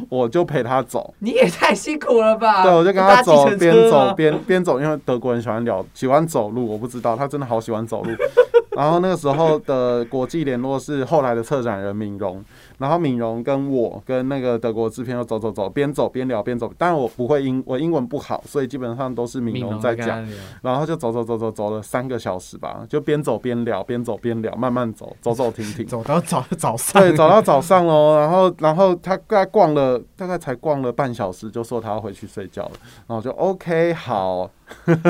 [0.10, 1.14] 我就陪他走。
[1.20, 2.64] 你也太辛苦了吧？
[2.64, 8.12] 对，我就跟他走，边走边边走，因为德国人喜欢聊，喜欢走路，我不知道，他真的好喜欢走路。
[8.78, 12.44] 然后那个时候的国际联络是后来的策展人敏荣，
[12.78, 16.72] 然后敏荣跟我跟那个德国制片又走走走，边走边聊边走。
[16.78, 20.28] 但我不会英，我英文不好，所以基本上都是敏荣在讲。
[20.62, 25.86] 然后就走走走走走了三个小时吧，就边走边聊，边走边聊，慢慢走，走走停停。
[25.86, 27.02] 走到早早上。
[27.02, 32.72] 对，走到早上喽，然后然后他大概逛了，大概才逛了半小时，就说他要回去睡觉了，
[33.08, 34.50] 然后就 OK 好，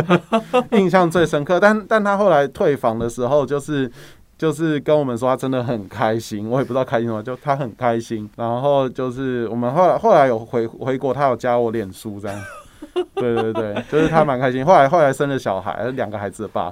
[0.71, 1.59] 印象最深刻。
[1.59, 3.91] 但但他后来退房的时候，就是
[4.37, 8.29] 就是跟我们说他真的很开心，我也不知道开心什么，就他很开心。
[8.35, 12.39] 然后就是我们后来后来有回回国，他有加我脸书这样。
[13.13, 14.65] 对对对，就是他蛮开心。
[14.65, 16.71] 后来后来生了小孩，两个孩子的爸。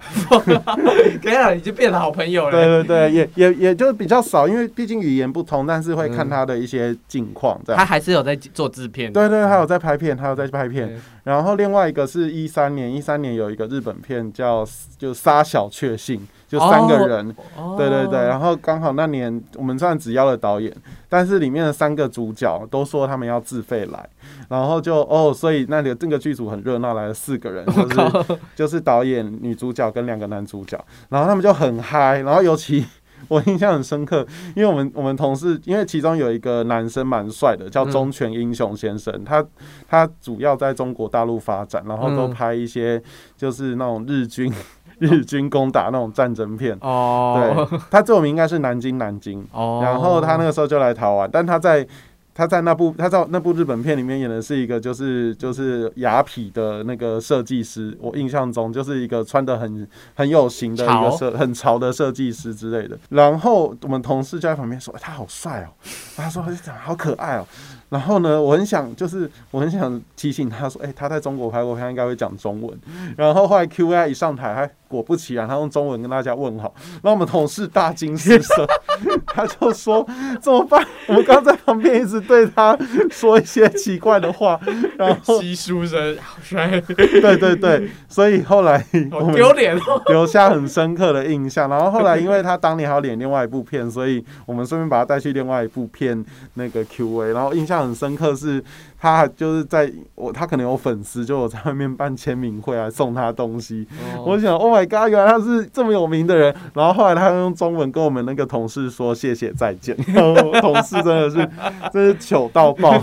[1.21, 2.51] 跟他已经变了好朋友了。
[2.51, 7.79] 对对对，也也也就比较少，因为毕竟语言不通，但是会看嗯他的一些近况这样。
[7.79, 9.11] 他还是有在做制片。
[9.11, 10.99] 对对，还有在拍片，还有在拍片。
[11.23, 14.65] 然后另外一个是一三年，一三年有一个日本片叫
[14.97, 17.35] 就杀小确幸，就三个人。
[17.57, 17.75] 哦。
[17.77, 20.73] 对对对，然后刚好那年我们虽然只邀了导演，
[21.09, 24.09] 但是里面的三个主角都说他们要自费来，
[24.49, 32.85] 然后就哦，所以那里这个剧组很热闹，来了四个人， 就是就是导演、女主角跟两个男主角，然后他们就很嗨，然后尤其。
[33.27, 34.23] 我印象很深刻，
[34.55, 37.89] 因为我们我们同事，因为其中有一个男生蛮帅的，叫嗯。
[37.89, 39.43] 中泉英雄先生，他
[39.87, 42.29] 他主要在中国大陆发展，然后都嗯。
[42.29, 43.01] 拍一些
[43.35, 44.53] 就是那种日军
[44.99, 46.77] 日军攻打那种战争片。
[46.81, 51.85] 哦，对，他最有名应该是南京南京，哦，然后他那个时候就来台湾，但他在
[52.33, 62.97] 他在那部他在那部日本片里面演的是一个就是就是雅痞的那个设计师，我印象中就是一个穿的很很有型的一个设很潮的设计师之类的。
[63.09, 65.71] 然后我们同事就在旁边说：“哎他好帅哦！”
[66.17, 67.47] 他说：“长好可爱哦。”
[67.87, 72.77] 然后呢，我很想就是我很想提醒他说：“哎、他在中国拍过片，他应该会讲中文。”
[73.15, 76.73] 然后后来 Q A 一上台，他果不其然，他用中文跟大家问好。
[77.01, 78.65] 然后我们同事大惊失色，
[79.27, 80.05] 他就说
[80.41, 80.85] ：“怎么办？
[81.07, 82.77] 我们刚在旁边一直对他
[83.11, 84.59] 说一些奇怪的话，
[84.97, 90.01] 然后稀疏生好帅，对对对，所以后来我好们丢脸哦。
[90.07, 91.69] 留下很深刻的印象。
[91.69, 96.23] 然后后来，因为他当年还要演另外一部片，所以我们顺便把他带去另外一部片
[96.55, 97.33] 那个 Q&A。
[97.33, 98.63] 然后印象很深刻是，
[98.99, 103.87] 他就是在我他可能有粉丝，就我在外面办签名会啊，送他东西。
[104.25, 106.53] 我想，Oh my god，原来他是这么有名的人。
[106.73, 109.95] 然后后来他用中文跟我们那个同事说谢谢再见。
[110.07, 111.49] 然后同事真的是
[111.91, 112.97] 真是糗到爆，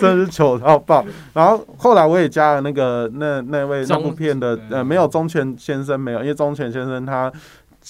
[0.00, 1.04] 的是糗到爆。
[1.32, 7.32] 然后后来我也加了那个那那位那中部片的呃没有忠犬先生没有，因为忠犬先生他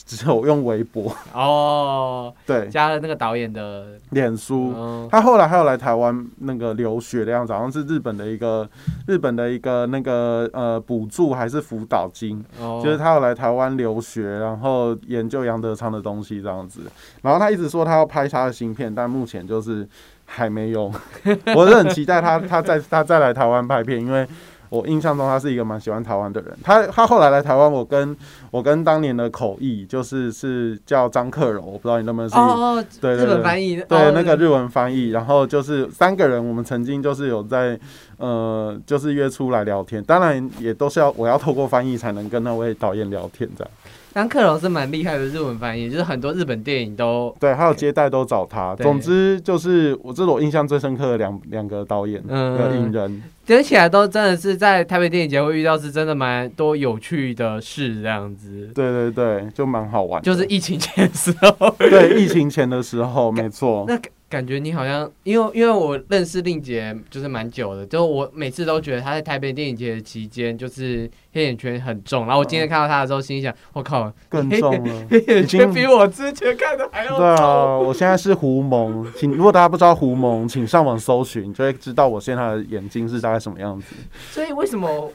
[0.04, 4.74] 只有用微博哦，对加了那个导演的，脸书。
[4.76, 8.68] 嗯，他后来还有来台湾那个留学的样子，好像是日本的一个
[9.06, 16.82] 日本的一个那个呃补助还是辅导金，哦就是他有来台湾留学，然后研究杨德昌的东西这样子。
[17.22, 19.88] 然后他一直说他要拍他的新片，但目前就是
[20.26, 20.92] 还没有。
[21.56, 24.26] 我是很期待他他再他再来台湾拍片，因为
[24.68, 26.56] 我印象中他是一个蛮喜欢台湾的人。
[26.62, 28.16] 他他后来来台湾，我跟
[28.50, 32.36] 我跟当年的口译就是是叫张克柔，我不知道你认不认识。
[32.36, 37.78] 哦哦，日对对对本翻译，对，哦那个日文翻译，然后就是三个人，我们曾经就是有在
[38.18, 43.70] 呃，就是约出来聊天，当然也都是要我要透过翻译才能跟那位导演聊天这样。
[44.14, 48.74] 张克柔是蛮厉害的日文翻译，就是很多日本电影都对，还有接待都找他。
[48.76, 53.22] 总之就是我这是我印象最深刻的两两个导演嗯的影人。
[53.46, 58.68] 讲起来都真的是在台北电影节会遇到，是真的蛮多有趣的事这样子。
[58.74, 60.26] 对对对，就蛮好玩的。
[60.26, 63.84] 就是疫情前的时候，对疫情前的时候，没错。
[63.86, 63.96] 那
[64.28, 75.06] 感感觉你好像，因为因为我认识令姐就是蛮久的，就我每次都觉得她在台北电影节的期间就是黑眼圈很重，然后我今天看到他的时候，心想， 我靠，更重了。
[75.10, 83.94] 黑眼圈比我之前看的还要重对啊，我现在是胡蒙，请如果大家不知道胡蒙，请上网搜寻，就会知道我现在的眼睛是大概什么样子。
[84.30, 85.10] 所以为什么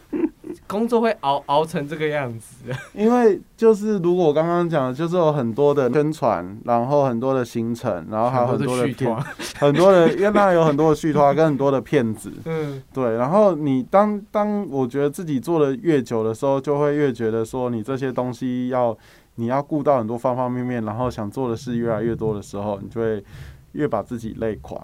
[0.71, 2.73] 工作会熬熬成这个样子？
[2.95, 8.83] 因为就是如果我刚刚讲的，就是有很多的宣传，然后很多的行程，然后还有很多的
[9.59, 12.31] 很多的，因为那有很多的续托跟很多的骗子。
[12.45, 18.97] 嗯，对，然后你当当我觉得自己做的越久的时候，就会越觉得说你这些东西要
[19.35, 23.21] 你要顾到很多方方面面，然后想做的事越来越多的时候，你就会
[23.73, 24.79] 越把自己累垮，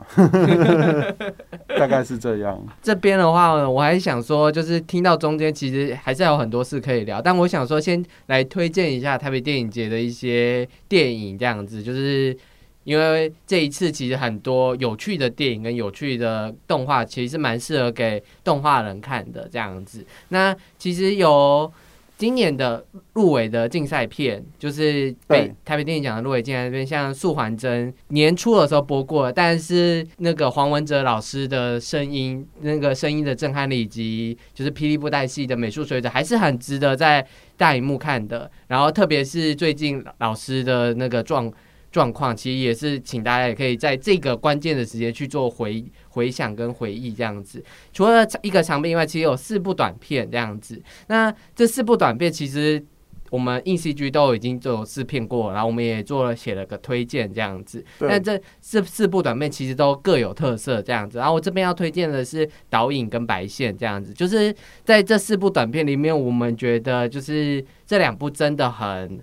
[1.78, 2.66] 大概是这样。
[2.82, 12.38] 这边的话呢，我还想说，就是听到中间其实还是有很多事可以聊，但我想说先来推荐一下台北电影节的一些电影，这样子，就是
[12.84, 20.06] 因为这一次其实很多有趣的电影跟有趣的动画，其实蛮适合给动画人看的这样子。
[20.30, 21.72] 那其实有。
[22.18, 37.24] 今年的入围的竞赛片，就是北对台北电影奖的入围竞赛片，像《素还真》年初的时候播过，但是那个黄文哲老师的声音，那个声音的震撼力以及就是霹雳布袋戏的美术水准，还是很值得在
[37.56, 38.50] 大荧幕看的。
[38.68, 41.54] 然后特别是最近老师的那个状
[41.92, 45.86] 状况，其实也是请大家也可以在这个关键的时间去做回
[46.18, 47.64] 回想跟回忆这样子。
[47.94, 50.82] 除了一个长片以外，其实有四部短片这样子。
[51.08, 52.84] 那这四部短片其实
[53.30, 57.86] 我们硬 CG 都已经做试片过，然后我们也做了写了个推荐这样子。
[58.00, 61.20] 对但这四四部短片其实都各有特色这样子。
[61.20, 69.20] 然后我这边要推荐的是导引跟白线这样子，就是在这四部短片里面，我们觉得就是这两部真的很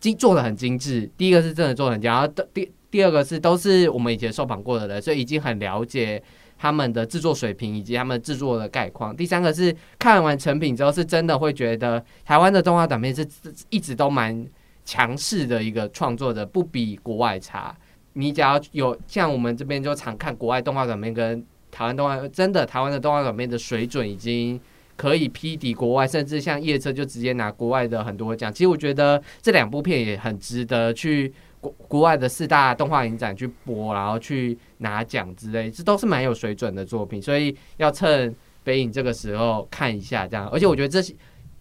[0.00, 1.08] 精做的很精致。
[1.16, 6.22] 第一个是真的做的很精，然后第第二个是都是我们以前受访过的人，所以已经很了解。
[6.58, 9.16] 他们的制作水平以及他们制作的概况。
[9.16, 13.26] 第三个是看完成品之后，是真的会觉得台湾的动画短片是
[13.68, 14.46] 一直都蛮
[14.84, 17.76] 强势的一个创作的，不比国外差。
[18.12, 24.60] 你只要有像我们这边就常看国外动画短片跟台湾动画，真的台湾的动画短片的水准已经
[24.94, 28.52] 可以匹敌国外，甚至像夜车就直接拿国外的很多奖。
[28.52, 31.32] 其实我觉得这两部片也很值得去
[31.62, 38.34] 国国外的四大动画影展去播，然后去拿奖之类，这都是蛮有水准的作品，所以要趁
[38.64, 40.48] 北影这个时候看一下这样。
[40.48, 41.00] 而且我觉得这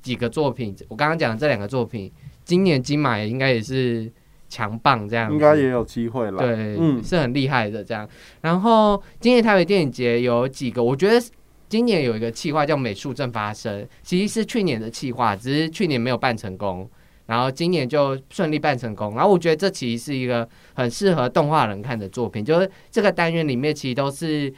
[0.02, 2.12] 几个作品，我刚刚讲的这两个作品，
[2.44, 4.12] 今年金马应该也是
[4.50, 6.40] 强棒这样，应该也有机会了。
[6.40, 8.10] 对，嗯是很厉害的这样。
[8.42, 11.24] 然后今年台北电影节有几个，我觉得
[11.70, 16.90] 今年有一个企划叫美术正发生，其实是去年的企划，只是去年没有办成功，
[17.32, 19.16] 然后今年就顺利办成功。
[19.16, 24.54] 然后我觉得这其实是一个很适合动画人看的作品，就是这个单元里面其实都是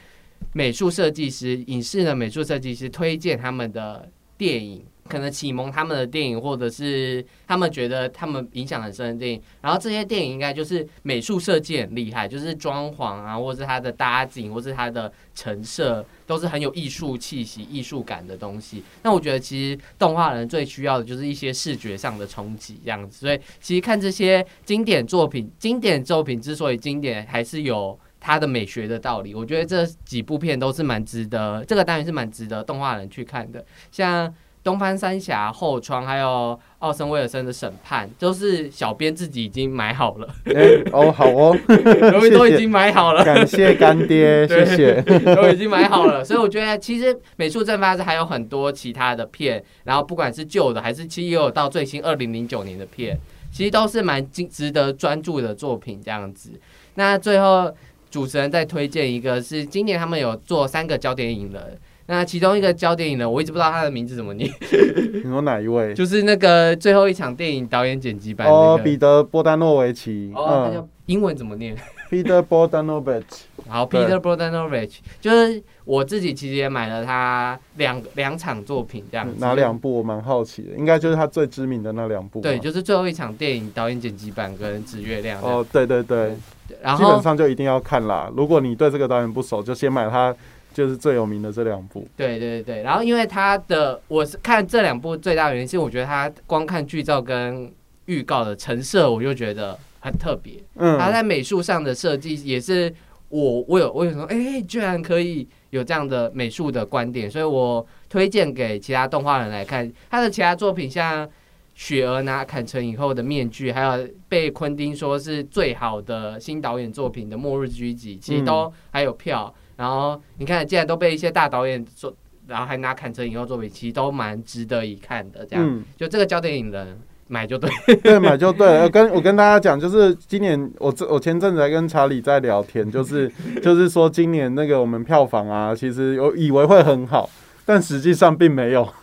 [0.53, 4.09] 美术设计师、影视的美术设计师推荐他们的
[4.39, 4.83] 电影。
[5.07, 18.81] 可能启蒙他们的电影，或者是他们觉得他们影响很深的电影，然后这些电影应该就是美术设计很厉害，就是装潢啊，或是它的搭景，或是它的陈设，都是很有艺术气息、艺术感的东西。
[19.01, 23.19] 那我觉得其实动画人最需要的就是一些视觉上的冲击，这样子。
[23.19, 27.99] 所以其实看这些经典作品，经典作品之所以经典，还是有。
[28.25, 34.33] 它的美学的道理，我觉得这几部片都是蛮值得，这个单元是蛮值得动画人去看的，像。
[34.63, 45.01] 东方三峡、后窗，还有奥森威尔森的审判，都是小编自己已经买好了，哎、哦，好哦， 都都已经买好了，感谢干爹，谢谢。
[45.35, 46.23] 都已经买好了。
[46.23, 53.19] 所以我觉得，其实美术正发是还有很多其他的片，然后不管是旧的，还是其实也有到最新二零零九年的片，
[53.51, 56.51] 其实都是蛮值值得专注的作品这样子。
[56.95, 57.69] 那最后
[58.09, 61.77] 主持人再推荐一个，是今年他们有做三个焦点影人。
[62.05, 64.49] 那其中一个焦点影人，我一直不知道他的名字怎么念，
[65.13, 65.93] 你说哪一位？
[65.95, 68.83] 就是那个最后一场电影导演剪辑版哦，那个。
[68.83, 70.31] 彼得·波丹诺维奇。
[70.35, 71.75] 哦，他叫嗯英文怎么念
[72.09, 73.23] ？，Peter Bogdanovich。
[73.67, 79.35] 好，Peter Bogdanovich，就是我自己其实也买了他两两场作品这样子。
[79.37, 79.97] 哪两部？
[79.97, 82.39] 我蛮好奇的，应该就是他最知名的那两部。
[82.39, 86.37] 对，就是最后一场电影导演剪辑版跟《指月亮》哦，对对对，
[86.81, 88.31] 然后基本上就一定要看啦。
[88.33, 90.33] 如果你对这个导演不熟，就先买他
[90.73, 92.07] 就是最有名的这两部。
[92.17, 97.71] 对对对对，然后因为他的我是看这两部最大的原因是，我觉得他光看剧照跟
[98.05, 100.55] 预告的成色，我就觉得很特别。
[100.75, 102.93] 嗯，他在美术上的设计也是
[103.29, 109.89] 我我有我有说，哎、居然可以有这样的美术的观点，所以我推荐给其他动画人来看。
[110.09, 111.29] 他的其他作品像。
[111.75, 119.51] 雪儿拿砍成以后的面具，还有被昆汀说是最好的新导演作品的《末日狙击》，其实都还有票。
[119.75, 122.13] 然后你看，既然都被一些大导演做，
[122.47, 125.45] 然后还拿砍成以后作品，其实都蛮值得一看的。
[125.45, 127.69] 这样，嗯，就这个焦点影人买就对。
[128.03, 128.89] 对，买就对了。
[128.89, 133.31] 跟我跟大家讲，就是今年我这我前阵子还跟查理在聊天，就是
[133.63, 137.29] 就是说今年那个我们票房啊，其实有以为会很好，
[137.65, 138.87] 但实际上并没有。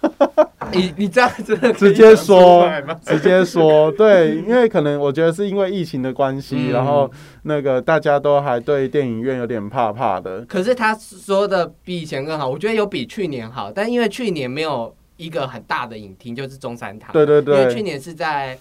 [0.73, 2.71] 你你这样真的直接说
[3.05, 7.11] 直接说，对，因为可能我觉得是因为疫情的关系，嗯然后
[7.43, 10.43] 那个大家都还对电影院有点怕怕的。
[10.43, 18.57] 可是他说的比以前更好，我觉得有比去年好，但因为去年没有一个很大的影厅，就是中山堂，对对对，因为去年是在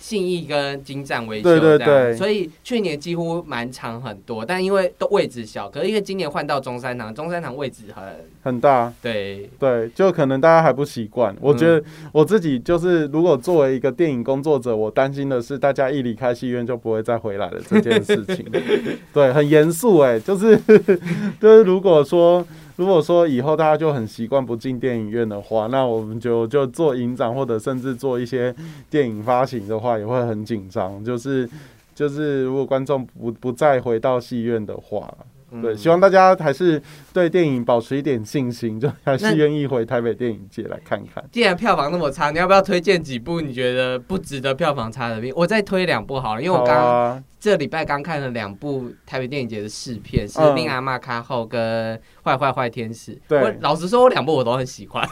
[0.00, 8.04] 信义跟金站维修对对这样对所以去年几乎满场很多，但因为都位置小，可是因为今年换到中山堂，中山堂位置很
[8.42, 11.36] 很大，对，对，就可能大家还不习惯。
[11.40, 11.80] 我觉得
[12.12, 18.44] 我自己就是，如果作为一个电影工作者，我担心的是大家一离开戏院就不会再回来了这件事情。
[19.12, 20.58] 对，很严肃哎，就是
[21.38, 22.44] 就是如果说。
[22.80, 28.54] 如果说以后大家就很习惯不进电影院的话，那我们就就做影展或者甚至做一些
[28.88, 31.04] 电影发行的话，也会很紧张。
[31.04, 31.46] 就是
[31.94, 35.12] 就是，如果观众不不再回到戏院的话，
[35.60, 41.22] 对，嗯希望大家还是对电影保持一点信心，就还是愿意回台北电影节来看看。
[41.30, 45.30] 既然票房那么差，你要不要推荐几部你觉得不值得票房差的片？
[45.36, 53.14] 我再推两部好了，因为我好刚、啊，这礼拜刚看了两部台北电影节的试片，是嗯《令阿妈卡后》跟《坏坏坏天使》。
[53.26, 55.08] 对我老实说，我两部我都很喜欢。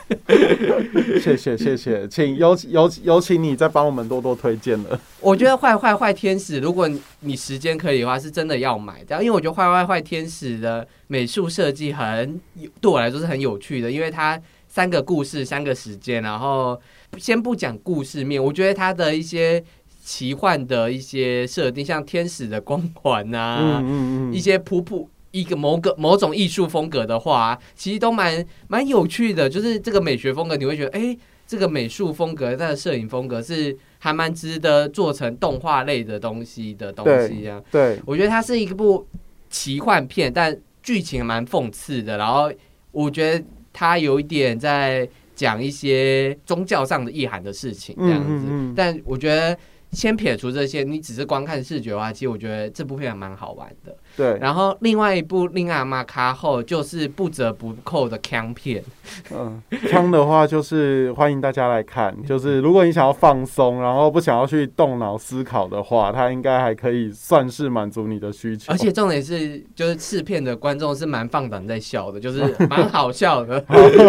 [1.23, 5.01] 谢谢谢谢，请有有有请你再帮我们多多推荐了。
[5.21, 6.87] 我觉得《坏坏坏天使》，如果
[7.21, 12.39] 你时间可以的话，是真的要买的，因为我觉得《坏坏坏天使》的美术设计很
[12.79, 16.79] 对我来说是很有趣的，因为它三个故事、三个时间，然后
[17.17, 19.65] 先不讲故事面，我觉得它的一些
[20.09, 29.51] 奇幻的一些设定，像天使的光环啊，嗯嗯嗯，一些普普一个某个某种艺术风格的话，其实都蛮蛮有趣的。
[29.51, 31.15] 就是这个美学风格，你会觉得，哎、
[31.47, 37.63] 这个美术风格、它的摄影风格是还蛮值得做成动画类的东西的东西啊。
[37.71, 39.07] 对，我觉得它是一部
[39.51, 42.17] 奇幻片，但剧情蛮讽刺的。
[42.17, 42.51] 然后
[42.93, 43.45] 我觉得
[43.75, 48.47] 它有一点在讲一些宗教上的意涵的事情，这样子。
[48.47, 49.55] 嗯嗯嗯但我觉得。
[49.93, 53.97] 先撇除这些，你只是光看视觉的话，其实我觉得这部片还蛮好玩的。
[54.19, 58.83] 对，然后另外一部《令阿妈卡后》就是不折不扣的枪片，
[59.31, 68.73] 嗯，枪的话就是欢迎大家来看， 就是如果你想要放松，然后不想要去动脑思考的话，它应该还可以算是满足你的需求。
[68.73, 73.61] 而且重点是，就是试片的观众是蛮放胆在笑的， 就是蛮好笑的，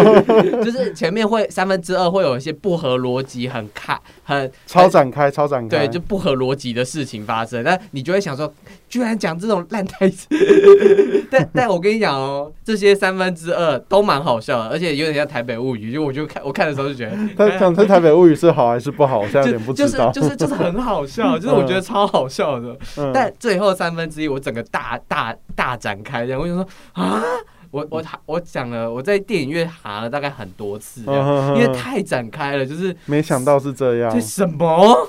[0.64, 8.52] 就是前面会三分之二会有一些不合逻辑、很卡、很超展开，超展开，对，就不合逻辑的事情发生，那你就会想说，
[8.88, 9.86] 居然讲这种烂
[11.30, 15.92] 但但我跟你讲哦，这些三分之二都蛮好笑的，而且有点像台北物语。
[15.92, 17.16] 就我就看我看的时候就觉得，
[17.50, 20.10] 他讲这台北物语是好还是不好，我现在有就点不知道。
[20.10, 22.76] 就是就是就是很好笑， 就是我觉得超好笑的。
[22.98, 23.10] 嗯。
[23.12, 27.22] 但最后三分之一，我整个大大大展开，这样我就说啊，
[27.70, 34.12] 我我我讲了，我在电影院喊了大概很多次，因为太展开了，就是没想到是这样。
[34.12, 35.08] 这，什么，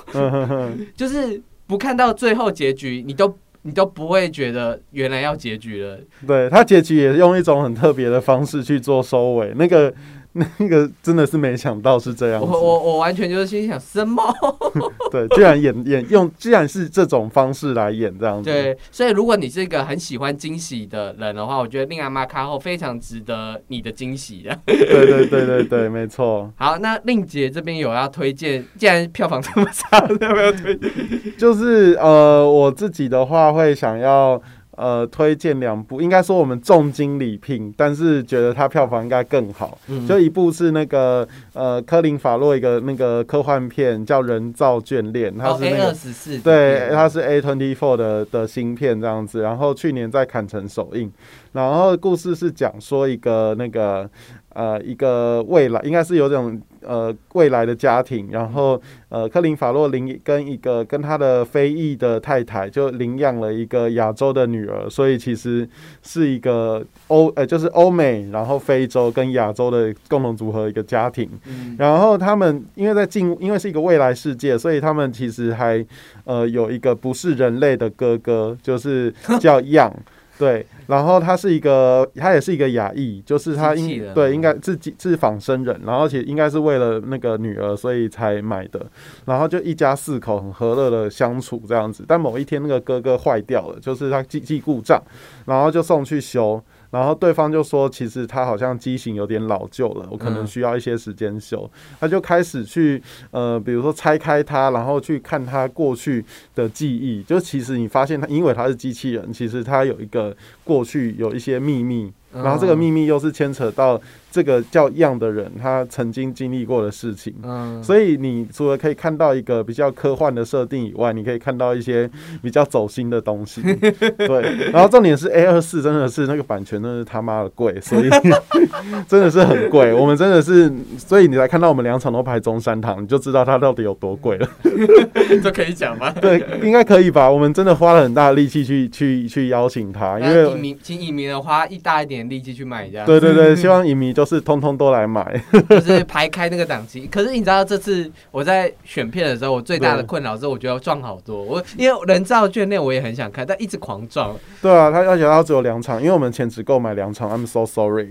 [0.96, 5.98] 就是不看到最后结局，你都你都不会觉得原来要结局了。
[6.26, 9.92] 对他结局也是用一种很特别的方式去做收尾，那个
[10.58, 14.22] 那个真的是没想到是这样子，我我我完全就是心想什么？
[15.12, 24.58] 对，居然演演用，居然是这种方式来演这样子，对，所以如果你是一个很喜欢惊喜的人的话，我觉得《令阿妈卡后》非常值得你的惊喜的。
[24.66, 30.90] 对对对对对，没错，好，那令姐这边有要推荐，既然票房这么差， 要不要推荐？
[31.36, 34.40] 就是呃，我自己的话会想要。
[34.76, 39.78] 呃，推荐两部，应该说我们重金礼聘，但是觉得它票房应该更好。
[39.88, 40.06] 嗯。
[40.06, 45.94] 就一部是那个呃科林法洛一个那个科幻片叫《人造眷恋》，它是那个、
[46.42, 51.12] 对，它是 A twenty four 的的芯片这样子，然后去年在坎城首映，
[51.52, 54.08] 然后故事是讲说一个那个
[54.54, 65.68] 呃一个未来，应该是有种呃未来的家庭，然后呃克林法洛领跟一个跟他的非裔的太太就领养了一个亚洲的女儿，所以其实
[66.02, 71.28] 是一个欧呃就是欧美，然后非洲跟亚洲的共同组合一个家庭。
[71.46, 75.84] 嗯然后他们因为在进，因为是一个未来世界，所以他们其实还
[76.24, 79.92] 呃有一个不是人类的哥哥，就是叫 样。
[80.38, 88.84] 对，然后他是一个，他也是一个亚裔，就是他应对应该自己是仿生人，然后且应该是为了那个女儿所以才买的，
[89.26, 92.04] 然后就一家四口很和乐的相处这样子。
[92.08, 95.00] 但某一天那个哥哥坏掉了，就是他机器故障，
[95.46, 96.60] 然后就送去修，
[96.92, 101.68] 然后对方就说其实他好像机型有点老旧了，我可能嗯需要一些时间修。
[101.98, 106.22] 他就开始去呃，比如说拆开它，然后去看它过去
[106.54, 107.22] 的记忆。
[107.22, 117.34] 就其实你发现他，因为他是机器人，其实他有一个过去有一些秘密，然后这个秘密又是牵扯到这个叫样的人他曾经经历过的事情。
[117.42, 122.08] 嗯，所以你除了可以看到一个比较科幻的设定以外，你可以看到一些
[122.42, 123.60] 比较走心的东西。
[124.16, 128.08] 对，然后重点是 A 二四真的是那个版权真的是他妈的贵，所以
[129.06, 129.92] 真的是很贵。
[129.92, 134.48] 我们真的是，所以你来看到我们两场都排中山堂，你就知道它到底有多贵了。
[135.42, 136.10] 这可以讲吗？
[136.20, 137.30] 对，应该可以吧？
[137.30, 140.42] 我们真的花了很大的力气去去去邀请他，因为。
[140.42, 145.40] 那影迷请影迷的花一大一点力气去买这样，对对对， 希望影迷就是通通都来买。
[145.68, 147.06] 就是排开那个档期。
[147.06, 151.42] 可是你知道这次我在选片的时候，我最大的困扰是我觉得撞好多。
[151.42, 154.34] 我因为人造眷恋我也很想看，但一直狂撞。
[154.60, 158.08] 对啊，他要且他只有两场，因为我们前只够买两场，I'm so sorry。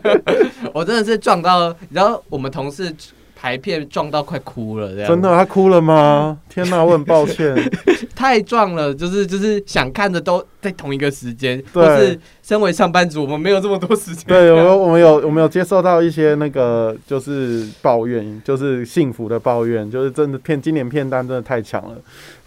[0.74, 2.94] 我真的是撞到，你知道我们同事
[3.40, 6.36] 排片撞到快哭了，这样真的，他哭了吗？
[6.50, 7.56] 天哪，我很抱歉。
[8.14, 14.26] 太撞了，就是就是想看的都在同一个时间，对或是身为上班族，我们没有这么多时间。
[14.26, 21.96] 对，我们我们有我们有接受到一些那个就是抱怨，就是幸福的抱怨，就是真的片今年片单真的太强了。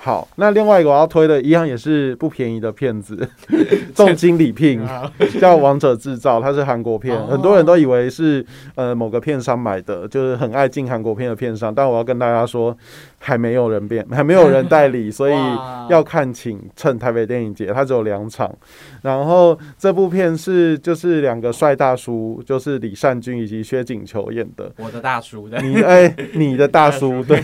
[0.04, 3.26] 好，那另外一个我要推的，一样也是不便宜的片子，
[3.96, 4.86] 重金礼聘，
[5.40, 7.28] 叫《王者制造》，它是韩国片，哦。
[7.32, 8.46] 很多人都以为是
[8.76, 12.78] 呃某个片商买的，就是很爱进韩国片的片商，但我要跟大家说，
[13.18, 15.34] 还没有人变，还没有人代理， 所以
[15.90, 18.54] 要看请趁台北电影节，它只有两场。
[19.04, 24.70] 然后这部片是就是两个帅大叔，就是李善均以及薛景求演的。
[24.80, 27.40] 我的大叔的，你哎、你的大叔对，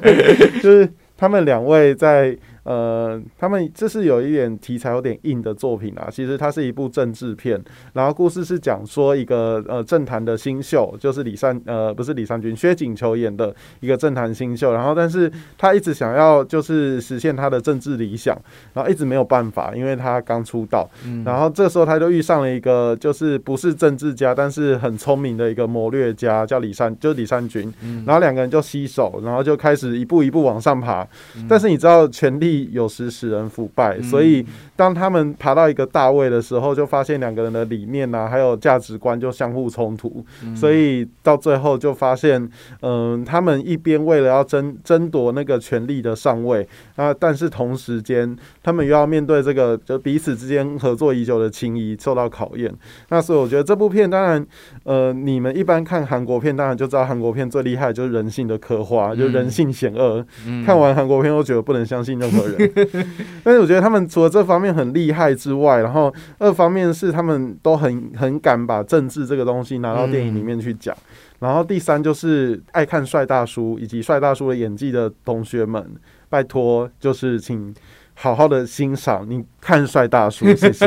[0.62, 0.90] 就是
[1.20, 6.08] 他们两位在呃，他们这是有一点题材有点硬的作品啊。
[6.10, 14.72] 其实它是一部政治片，然后故事是讲说一个呃政坛的新秀，就是李善呃不是李善均，薛景求演的一个政坛新秀。
[14.72, 18.36] 然后但是他一直想要就是实现他的政治理想，
[18.74, 20.88] 然后一直没有办法，因为他刚出道。
[21.04, 27.72] 嗯然后这时候他就遇上了一个就是不是政治家，但是很聪明的一个谋略家，叫李善，就是李善均。
[27.82, 31.06] 嗯然后两个人就携手，然后就开始一步一步往上爬。
[31.36, 34.44] 嗯但是你知道，权力有时使人腐败，嗯所以
[34.76, 40.24] 当他们爬到一个大位的时候，就发现两个人的理念啊，还有价值观就相互冲突。
[40.44, 42.50] 嗯所以到最后就发现，
[42.82, 52.72] 嗯、他们一边为了要争争夺那个权力的上位啊，但是同时间他们又要面对这个就彼此之间合作已久的情谊受到考验。
[53.08, 54.46] 那所以我觉得这部片当然，
[54.84, 60.24] 呃，你们一般看韩国片，当然就知道韩国片最厉害就是人性的刻画，就人性险恶。
[60.46, 62.70] 嗯看完韩国片都觉得不能相信任何人，
[63.42, 70.96] 但是我觉得他们除了这方面很厉害之外，然后二方面是他们都很很敢把政治这个东西拿到电影里面去讲，
[71.38, 75.84] 然后第三就是爱看帅大叔以及帅大叔的演技的同学们，
[76.28, 77.74] 拜托就是请
[78.14, 80.86] 好好的欣赏，你看帅大叔，谢谢。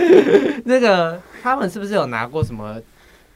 [0.64, 2.80] 那个他们是不是有拿过什么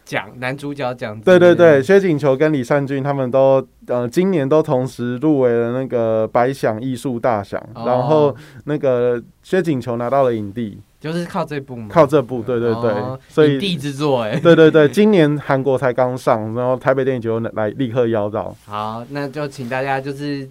[0.04, 0.28] 奖？
[0.38, 1.18] 男主角奖？
[1.20, 8.34] 对对对，，薛景求跟李善均他们都呃今年都同时入围了那个百想艺术大奖，哦然后
[8.64, 11.88] 那个薛景求拿到了影帝，就是靠这部吗？
[11.90, 14.38] 靠这部，对对对，哦所以影帝之作哎。
[14.38, 20.48] 对对对，今年韩国才刚上，然后台北电影节来立刻邀到，好，那就请大家就是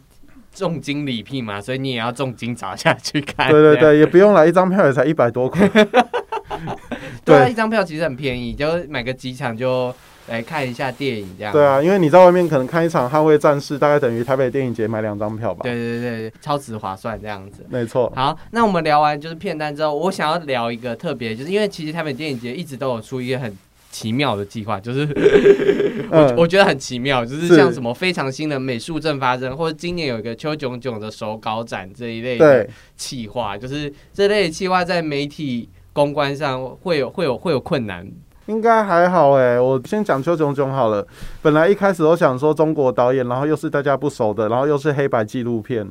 [0.54, 3.50] 重金礼聘嘛，所以你也要重金砸下去看。
[3.50, 5.68] 对对，对，也不用来，一张票也才一百多块，
[7.26, 9.94] 对啊，一张票其实很便宜，就买个几场就
[10.28, 11.52] 来看一下电影这样。
[11.54, 17.66] 对啊，因为你在外面可能看一场《捍卫战士》，大概等于台北电影节买两张票吧，对对对对，超值划算这样子。
[17.70, 23.58] 没错，好，那我们聊完就是片单之后，我想要聊一个特别，就是因为其实台北电影节一直都有出一个很
[23.92, 25.02] 奇妙的计划，就是
[26.10, 27.56] 我嗯，我觉得很奇妙，就是是。
[27.56, 38.06] 像什么非常新的美术正发生，或者今年有一个邱炯炯的手稿展这一类的，企划，就是这类企划在媒体公关上会有会有会有困难。
[38.48, 41.08] 应该还好哎，我先讲邱炯炯好了。
[41.42, 45.88] 本来一开始都想说中国导演，然后又是大家不熟的，然后又是黑白纪录片，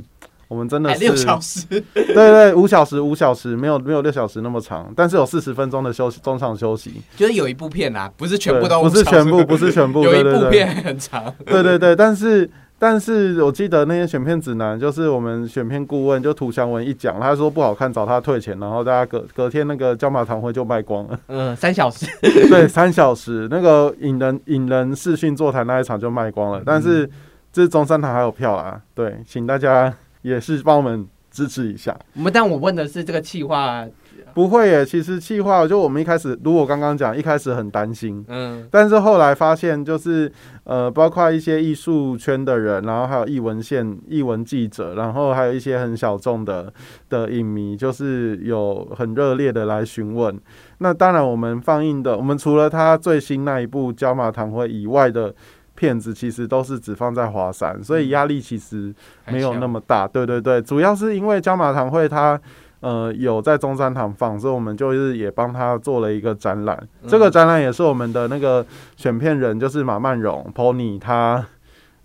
[0.49, 12.51] 我们真的是六小时， 对对，五小时五小时，没有没有六小时那么长，但是有四十分钟的休息中场休息，就是有一部片啊，不是全部都不是全部不是全部， 有一部片很长，对对对，但是。
[12.83, 21.21] 但是我记得那些选片指南，就是我们选片顾问就涂祥文一讲，他说不好看找他退钱，然后大家隔隔天那个椒麻堂会就卖光了。
[21.29, 22.05] 嗯，三小时。
[22.51, 26.61] 对，三小时那个引人引人视讯座谈那一场就卖光了。
[26.67, 27.09] 但是
[27.53, 31.97] 这中山堂还有票啊，对，请大家也是帮我们支持一下。
[32.15, 33.87] 我们但我问的是这个企划。
[34.35, 40.31] 不会耶，其实气话就我们一开始，如果刚刚讲，一开始很担心，嗯，但是后来发现，就是
[40.65, 46.73] 呃，包括一些艺术圈的人，然后还有艺文线、艺文记者，然后还有一些很小众的
[47.09, 50.39] 的影迷，就是有很热烈的来询问。
[50.79, 55.35] 那当然，我们放映的，我们除了他最新那一部《焦马堂会》以外的
[55.75, 58.95] 片子，其实都是只放在华山，所以压力其实
[59.29, 60.09] 没有那么大。
[60.09, 62.41] 对对对，主要是因为《焦马堂会》它。
[62.83, 66.79] 呃，有在中山堂放，所以我们就是也帮他做了一个展览。
[67.09, 68.67] 这个展览也是我们的那个
[68.97, 71.47] 选片人，就是马曼荣 Pony，他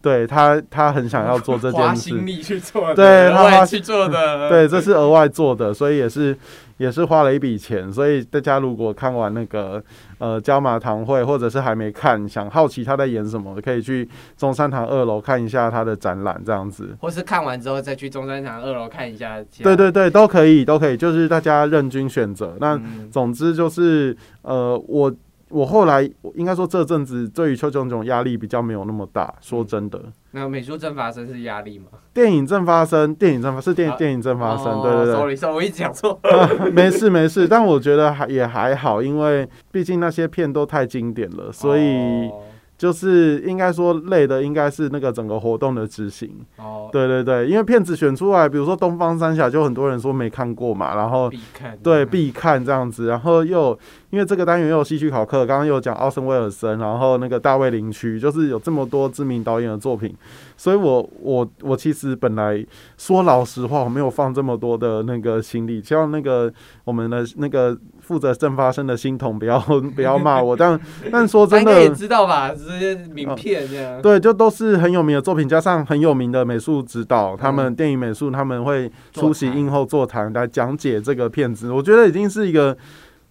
[0.02, 6.38] 对他他很想要做这件事， 花心力去做的，对，他花去做的，对，这是额外做的，所以也是。
[6.78, 9.84] 也是花了一笔钱，所以大家如果看完那个
[10.20, 14.08] 呃焦马堂会，或者是还没看，想好奇他在演什么，可以去
[14.38, 16.96] 中山堂二楼看一下他的展览，这样子。
[17.00, 19.44] 或是看完之后再去中山堂二楼看一下。
[19.62, 22.56] 对对对，都可以，都可以，就是大家任君选择。
[22.60, 22.80] 那
[23.12, 25.14] 总之就是呃我。
[25.50, 26.02] 我后来
[26.36, 30.02] 应该说这阵子对于邱炯炯压力比较没有那么大，说真的。
[30.32, 31.86] 那美术正发生是压力吗？
[32.14, 35.50] 电影正发生，电影正发是电电影正发生，对对对。
[35.52, 36.20] 我一直讲错。
[36.74, 42.30] 没事没事，但我觉得还也还好，因为毕竟那些片都太经典了，所以。
[42.78, 53.78] 就是应该说累的应该是那个整个活动的执行哦，对对对，因为片子选出来，比如说东方三侠，就很多人说没看过嘛，然后必看，对必看这样子，然后又
[54.12, 60.16] 因为这个单元又有戏剧考课，刚刚又讲奥森威尔森，然后那个大卫林区，就是有这么多知名导演的作品，
[60.56, 62.64] 所以我我我其实本来
[62.96, 66.54] 说老实话，我没有放这么多的那个心力，希望那个
[66.84, 67.76] 我们的那个。
[68.08, 69.60] 负责正发生的心痛，不要
[69.94, 70.80] 不要骂我，但
[71.12, 72.54] 但说真的，也知道吧？
[72.56, 81.70] 这些名片这样，对，就都是很有名的作品，加上很有名的美术指导，他们电影美术他们会出席映后座谈来讲解这个片子。
[81.70, 82.78] 我觉得已经是一个，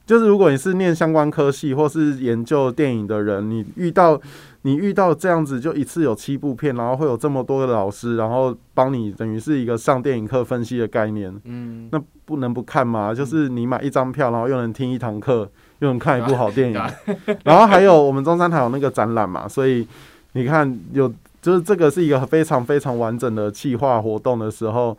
[0.04, 4.20] 就是如果你是念相关科系或是研究电影的人，你遇到。
[4.66, 11.32] 你遇到这样子，就一次有七部片，然后会有这么多的老师，然后帮你，等于是一个上电影课分析的概念。
[11.44, 13.14] 嗯，那不能不看嘛？
[13.14, 15.48] 就是你买一张票，然后又能听一堂课，
[15.78, 16.82] 又能看一部好电影。
[17.44, 19.86] 然后还有我们中山台有那个展览嘛，所以
[20.32, 21.08] 你看有，
[21.40, 24.98] 就是这个是一个非常非常完整的企划活动的时候。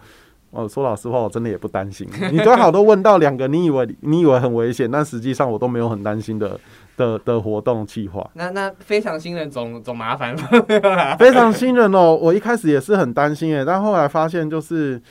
[0.51, 2.07] 哦，说老实话，我真的也不担心。
[2.32, 6.57] 你刚好都问到两个，你以为你以为很危险，但实际上我都没有很担心的。
[6.97, 10.35] 的的活动计划，那那非常新人总总麻烦
[11.17, 15.01] 非常新人哦，我一开始也是很担心诶，但后来发现就是。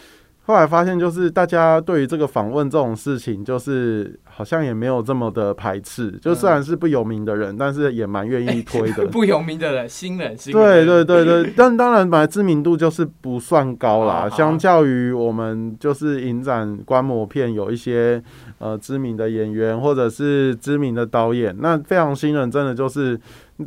[0.46, 6.08] 后来发现，就是大家对于这个访问这种事情，就是好像也没有这么的排斥。
[6.22, 9.04] 就虽然是不有名的人，但是也蛮愿意推的。
[9.10, 11.52] 不有名的人，新人，新人对对对对。
[11.56, 14.28] 但当然，本来知名度就是不算高啦。
[14.28, 18.22] 相较于我们就是影展观摩片，有一些
[18.58, 23.18] 呃知名的演员或者是知名的导演，那非常新人，真的就是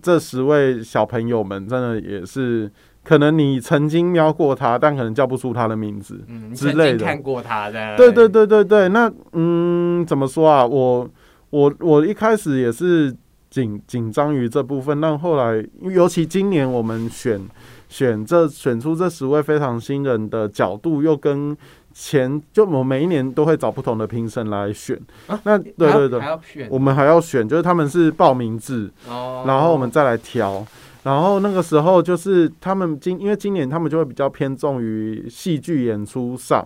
[0.02, 2.72] 这十位小朋友们，真的也是。
[3.04, 7.06] 可能你曾经瞄过他，但可能叫不出他的名字，嗯，之类的。
[7.06, 8.90] 看过他的，对对对对对。
[8.90, 10.66] 那嗯，怎么说啊？
[10.66, 11.10] 我
[11.50, 13.16] 我我一开始也是
[13.50, 17.42] 紧紧张于这部分，但后来，尤其今年我们选
[17.88, 21.58] 选这选出这十位非常新人的角度，又跟
[21.92, 25.00] 前就我每一年都会找不同的评审来选。
[25.44, 26.22] 那对对对，
[26.70, 30.64] 我们还要选，就是他们是报名制，哦，然后我们再来挑。
[31.04, 36.66] 然后那个时候就是他们今因为今年他们就会比较偏重于戏剧演出上，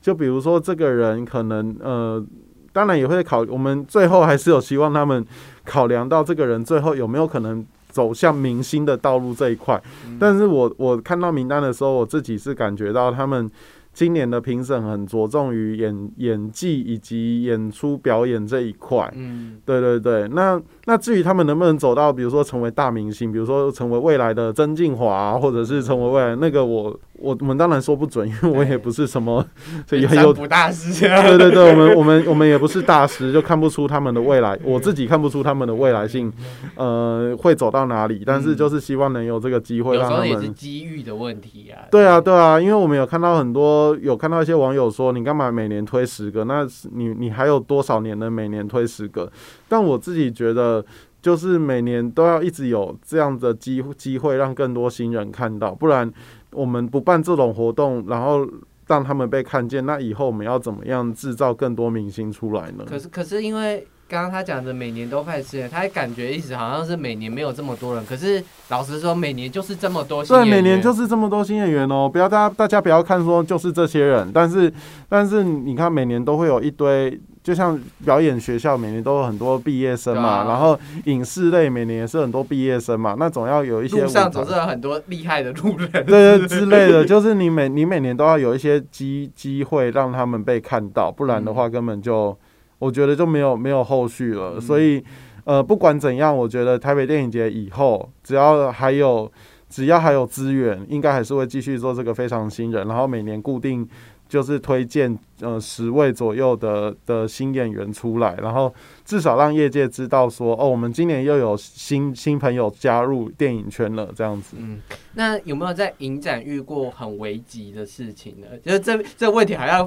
[0.00, 2.24] 就比如说这个人可能呃，
[2.72, 5.24] 当然也会考，我们最后还是有希望他们
[5.64, 9.82] 考量到这个人最后有没有可能走向明星的道路这一块。
[10.18, 13.50] 但是我我看到名单的时候，我自己是感觉到他们。
[13.92, 20.26] 今年的评审很着重于演演技以及演出表演这一块，嗯，对对对。
[20.28, 29.44] 那那至于他们能不能走到，比如说成为大明星，比如说成为未来的曾静华，或者是成为未来那个我我我们当然说不准，因为我也不是什么
[29.86, 36.32] 所以占有卜大师，对对对，我们我们我们也不是大师，就看不出他们的未来，我自己看不出他们的未来性，
[36.76, 38.22] 呃，会走到哪里。
[38.26, 40.48] 但是就是希望能有这个机会有时候也是。
[40.52, 41.88] 机遇的问题啊。
[41.90, 46.44] 对啊，对啊，因为我们有看到很多，有看到一些网友说，你干嘛每年推十个？
[46.44, 49.30] 那是你你还有多少年能每年推十个？
[49.68, 50.84] 但我自己觉得，
[51.20, 56.12] 就是每年都要一直有这样的机机会，让更多新人看到，不然
[56.52, 58.46] 我们不办这种活动，然后
[58.86, 62.84] 让他们被看见，那以后我们要怎么样制造更多明星出来呢？
[62.86, 70.62] 可是可是因为刚刚他讲的每年都快十人，他感觉一直好像是每年没有这么多人，可是老实说，每年就是这么多新对，演员。
[70.62, 74.70] 每年就是这么多新演员哦，不要大家大家不要看说就是这些人，但是
[75.08, 85.90] 但是你看每年都会有一堆，就像表演学校每年都有很多毕业生嘛，啊然后影视类每年也是很多毕业生嘛，那总要有一些路上总是有很多厉害的路人。
[86.06, 92.36] 对对之类的，就是你每你每年都要有一些机机会让他们被看到，不然的话根本就
[92.78, 94.52] 我觉得就没有没有后续了。
[94.54, 95.02] 嗯所以
[95.42, 99.28] 呃，不管怎样，我觉得台北电影节以后只要还有
[99.68, 103.88] 只要还有资源，应该还是会继续做这个非常新人，然后每年固定。
[104.32, 108.74] 就是推荐呃十位左右的的新演员出来，然后
[109.04, 114.56] 至少让业界知道说哦，我们今年又有新新朋友加入电影圈了，这样子。
[114.58, 114.80] 嗯，
[115.12, 118.46] 那有没有在影展遇过很危急的事情呢？
[118.64, 119.86] 就是这这问题还要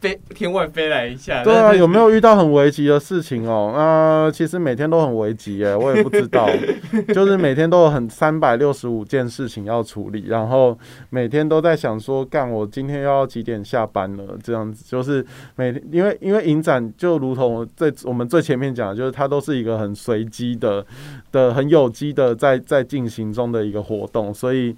[0.00, 1.42] 飞天外飞来一下。
[1.42, 3.72] 对啊，有没有遇到很危急的事情哦？
[3.74, 6.48] 那、其实每天都很危急耶，我也不知道，
[7.14, 10.78] 就是每天都有很三百六十五件事情要处理，然后
[11.10, 14.36] 每天都在想说，干我今天要几点下班了？
[14.42, 15.24] 这样子就是
[15.56, 20.84] 每天，因为因为影展就如同最我们最前面讲的，就是它都是一个很随机的
[21.32, 24.76] 的很有机的在在进行中的一个活动，所以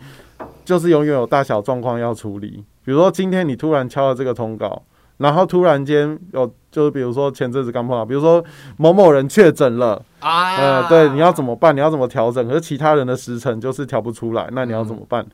[0.65, 2.65] 就是永远有大小状况要处理。
[2.85, 4.81] 比如说今天你突然敲了这个通告。
[5.19, 8.45] 然后突然间有，就是比如说前阵子刚碰到，比如说
[8.77, 11.75] 某某人确诊了，啊，呃，对，你要怎么办？
[11.75, 12.47] 你要怎么调整？
[12.49, 15.25] 可是其他人的时辰就是调不出来，那你要怎么办？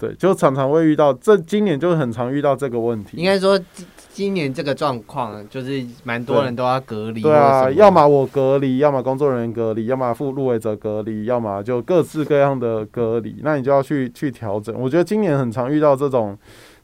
[0.00, 3.16] 对，就常常会遇到，这今年就很常遇到这个问题。
[3.16, 7.20] 应该说今今年这个状况，就是蛮多人都要隔离。
[7.20, 14.72] 对啊，要么我隔离，要么工作人员隔离，要么副入围者隔离，要么就各式各样的隔离，那你就要去去调整。
[14.76, 16.38] 我觉得今年很常遇到这种，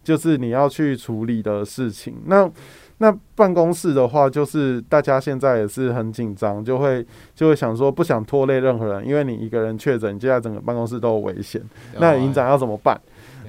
[0.05, 2.15] 就是你要去处理的事情。
[2.27, 2.49] 那
[2.99, 11.61] 那办公室的话，就是大家现在也是很紧张，就会就会想说不想拖累任何人，因为你一个人确诊，接下来整个办公室都有危险。
[11.99, 12.99] 那影展要怎么办？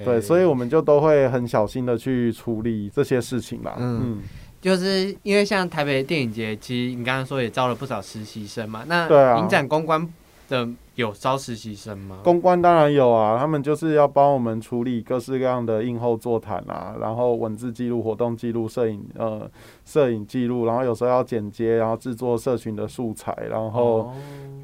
[0.04, 3.76] 对，所以我们就都会很小心的去处理这些事情啦。
[3.78, 4.22] 嗯嗯，
[4.60, 8.82] 就是因为像台北电影节，其实你刚刚说也招了不少实习生嘛。
[8.88, 10.06] 那影展公关
[10.48, 12.18] 的有招实习生吗？
[12.24, 19.48] 公关当然有啊，他们就是要帮我们处理各式各样的应后座谈啊，然后文字记录、活动记录、摄影呃
[19.84, 24.14] 摄影记录，然后有时候要剪接，然后制作社群的素材，然后、哦。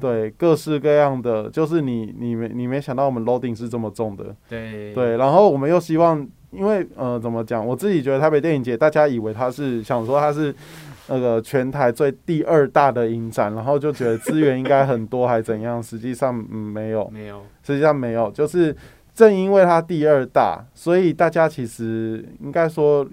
[0.01, 4.93] 对各式各样的，就是你你没你没想到我们 loading 是这么重的，对。
[4.93, 10.53] 对，然后我们又希望，因为呃怎么讲，我自己觉得台北电影节，大家以为它是想说它是
[11.07, 18.75] 那个全台最第二大的影展，然后就觉得资源应该很多还怎样，实际上嗯没有，没有实际上没有，就是
[19.13, 23.07] 正因为它第二大，所以大家其实应该说。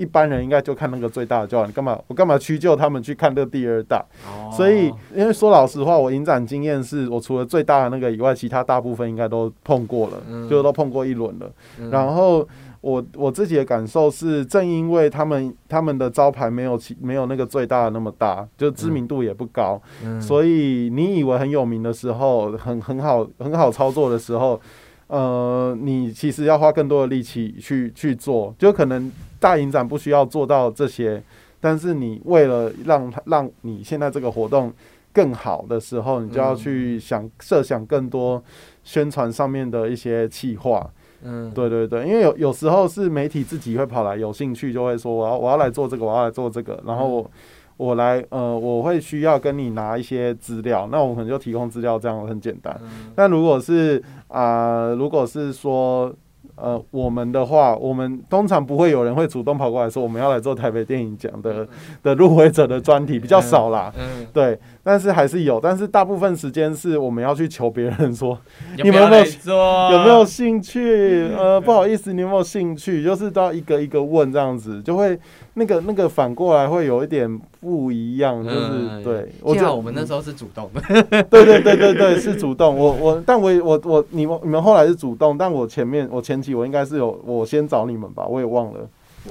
[0.00, 2.00] 一般人应该就看那个最大的就好，你干嘛？
[2.06, 3.98] 我干嘛屈就他们去看这第二大？
[4.28, 11.50] 哦所以，因为说老实话，我影展经验是我除了最大的那个以外，其他大部分应该都碰过了，嗯就都碰过一轮了。
[11.80, 12.46] 嗯然后
[12.80, 20.20] 我我自己的感受是，正因为他们他们的招牌没有其没有那个最大的那么大，就知名度也不高，嗯。
[20.22, 24.60] 所以你以为很有名的时候，很很好很好操作的时候，
[25.08, 29.10] 呃，你其实要花更多的力气去去做，就可能
[29.40, 31.20] 大影展不需要做到这些，
[31.60, 34.72] 但是你为了让它让你现在这个活动
[35.12, 38.40] 更好的时候，你就要去想设想更多
[38.84, 40.88] 宣传上面的一些计划。
[41.22, 41.50] 嗯。
[41.54, 47.30] 对对对，因为有有时候是媒体自己会跑来有兴趣，就会说我要我要来做这个，我要来做这个，然后我
[47.76, 52.76] 我来呃，我会需要跟你拿一些资料，那我可能就提供资料，这样很简单。
[52.82, 53.12] 嗯。
[53.14, 56.12] 但如果是啊、如果是说
[56.56, 61.66] 呃我们的话，我们通常不会有人会主动跑过来说我们要来做台北电影奖的
[62.02, 63.92] 的入围者的专题，比较少啦。
[63.96, 64.58] 嗯，对，
[64.88, 68.38] 但是还是有，但是大部分时间是我们要去求别人说
[68.74, 69.92] 你你们有没有做？
[69.92, 71.28] 有没有兴趣？
[71.36, 73.04] 呃，不好意思，你有没有兴趣？
[73.04, 75.18] 就是都要一个一个问这样子，就会
[75.52, 79.28] 那个那个反过来会有一点不一样，就是、嗯对。
[79.42, 80.80] 我觉得我们那时候是主动 的，
[81.24, 88.80] 对对对对对是主动，我我但我也我我你们你们后来是主动，但我前面我前期我应该是有我先找你们吧，我也忘了，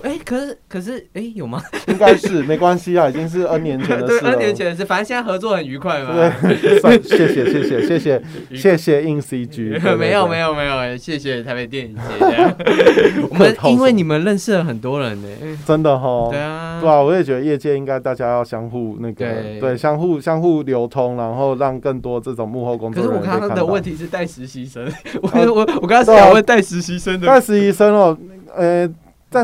[0.04, 1.62] 哎、可是可是哎、有吗？
[1.88, 4.32] 应该是没关系啊，已经是 N 年前的对，事了。
[4.32, 6.14] N 年前的事，反正现在合作很愉快嘛。
[6.14, 8.22] 对，算谢谢谢谢谢谢
[8.56, 12.02] 谢谢硬 CG， 没有没有，没有，谢谢台北电影节。
[13.30, 15.28] 我们因为你们认识了很多人呢。
[15.66, 23.82] 真的哈，对啊，对啊，我也觉得业界应该大家要相互那个对对相互相互流通，然后让更多这种幕后工可是我刚刚的问。
[23.88, 24.86] 题是带实习生，
[25.22, 28.18] 我啊我我刚刚想问带实习生的带实习生哦，
[28.54, 28.94] 呃，带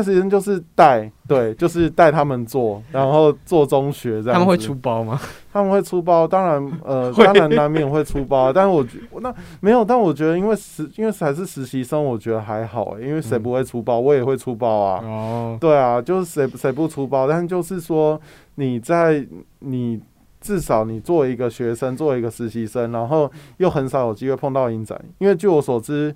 [0.02, 4.32] 实习生就是带，对， 就是带他们做，然后做中学这样。
[4.32, 5.20] 他们会出，包吗？
[5.52, 8.70] 他们会出包，当然，呃， 当然难免会出包， 但是
[9.10, 15.00] 我那没有，但我觉得因为实因为还是实习生，我觉得还好，因为谁不会出包，我也会出包啊。
[15.04, 18.20] 哦，对啊，就是谁谁不出包，但就是说
[18.54, 19.24] 你在
[19.60, 20.00] 你
[20.40, 26.14] 至少你作为一个学生，作为一个实习生，然后又很少有机会碰到影展，因为据我所知，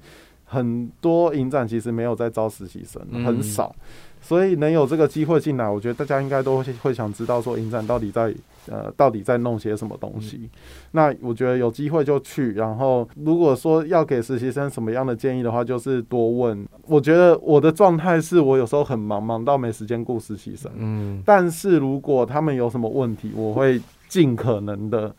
[0.49, 3.75] 很多影展其实没有在招实习生，嗯很少，
[4.21, 8.35] 所以能有这个机会进来，我觉得大家应该都会会想知道说影展到底在
[8.67, 10.49] 呃到底在弄些什么东西。
[10.93, 16.67] 那我觉得有机会就去，然后如果说要给实习生什么样的建议的话，就是多问。
[16.87, 20.73] 我觉得我的状态是我有时候很忙，忙到没时间顾实习生。
[20.77, 23.79] 嗯，但是如果他们有什么问题，我会
[24.09, 25.15] 尽可能的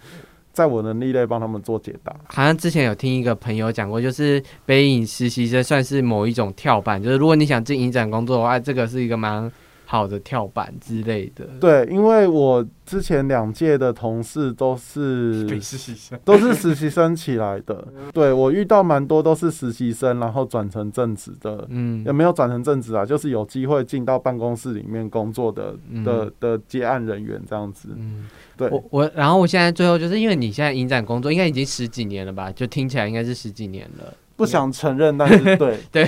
[0.60, 2.14] 在我能力内帮他们做解答。
[2.28, 9.50] 好像之前有听一个朋友讲过，就是北影实习生算是某一种跳板，就是如果你想进影展工作的话，这个是一个蛮
[9.92, 11.48] 好的跳板之类的。
[11.60, 21.66] 对，因为我之前两届的同事都是实习生，都是实习生起来的，对我遇到蛮多都是实习生，然后转成正职的。
[21.70, 27.90] 嗯也没有转成正职啊，就是有机会进到办公室里面工作的嗯的的接案人员这样子。
[27.98, 34.14] 嗯，对，我我然后我现在最后就是因为你现在影展工作应该已经十几年了吧，就听起来应该是十几年了。
[34.40, 36.08] 不想承认，但是 对，对，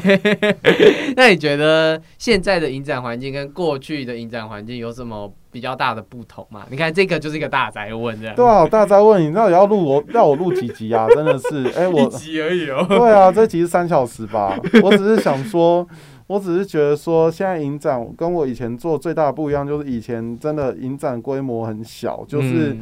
[1.18, 6.66] 那你觉得现在的影展环境跟过去的影展环境有什么比较大的不同吗？
[6.70, 11.06] 你看这个就是一个大宅问，这样对啊，大宅问你，到底要录我要我录几集啊？
[11.10, 12.86] 真的是，哎、 一我集而已哦。
[12.88, 14.58] 对啊，这集是三小时吧？
[14.82, 15.86] 我只是想说，
[16.28, 22.80] 我只是觉得说，现在影展跟我以前做最大的不一样，就是以前真的影展规模很小，就是、嗯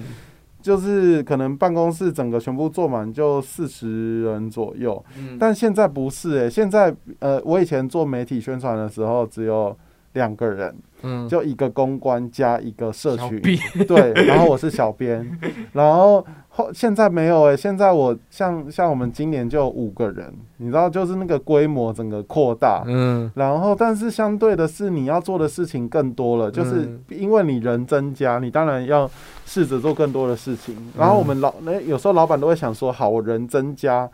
[0.61, 5.37] 就是可能办公室整个全部坐满就四十人左右，嗯。
[5.39, 9.75] 但现在不是诶、现在呃，我以前做媒体宣传的时候只有
[10.13, 11.27] 两个人，嗯。
[11.27, 13.41] 就一个公关加一个社群，
[13.87, 15.39] 对，然后我是小编，
[15.73, 22.83] 然后后现在没有诶、现在我像像我们今年就五个人，你知道，就是那个规模整个扩大。
[22.87, 23.31] 嗯。
[23.35, 29.09] 然后，但是相对的是，你要做的事情更多了，就是嗯因为你人增加，你当然要
[29.45, 30.75] 试着做更多的事情。
[30.97, 34.09] 然后我们老那有时候老板都会想说，好，我人增加，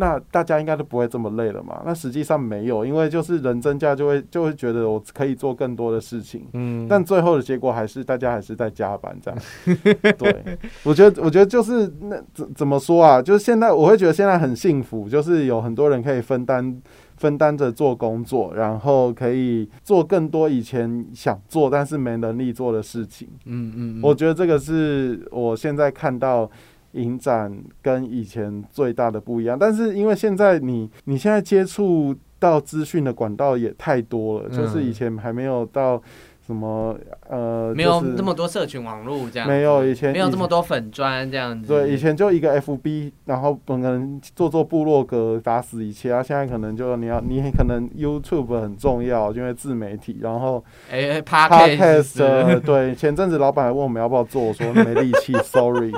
[0.00, 1.82] 那大家应该都不会这么累了嘛？
[1.84, 6.46] 那实际上没有，因为就是人增加就会就会觉得我可以做更多的事情。
[6.52, 9.40] 嗯，但最后的结果还是大家还是在加班这样。
[10.16, 13.20] 对，我觉得我觉得就是那怎怎么说啊？
[13.20, 16.80] 就是现在我会觉得现在很幸福，就是有很多人可以分担
[17.16, 23.26] 分担着做工作，然后可以做更多以前想做但是没能力做的事情。
[23.46, 26.48] 嗯嗯，我觉得这个是我现在看到。
[26.92, 36.00] 影展跟以前最大的不一样，但是因为现在你你现在接触到资讯的管道也太多了，就是以前还没有到
[36.46, 36.96] 什么
[37.28, 55.92] 呃，没有就是这么多社群网络这样，没有以前没有这么多粉砖这样子，对，以前就一个 FB，然后可能做做部落格打死一切啊，现在可能就你要你可能 YouTube 很重要，因为自媒体，然后哎 Podcast 对，前阵子老板还问我们要不要做，我说没力气， Sorry。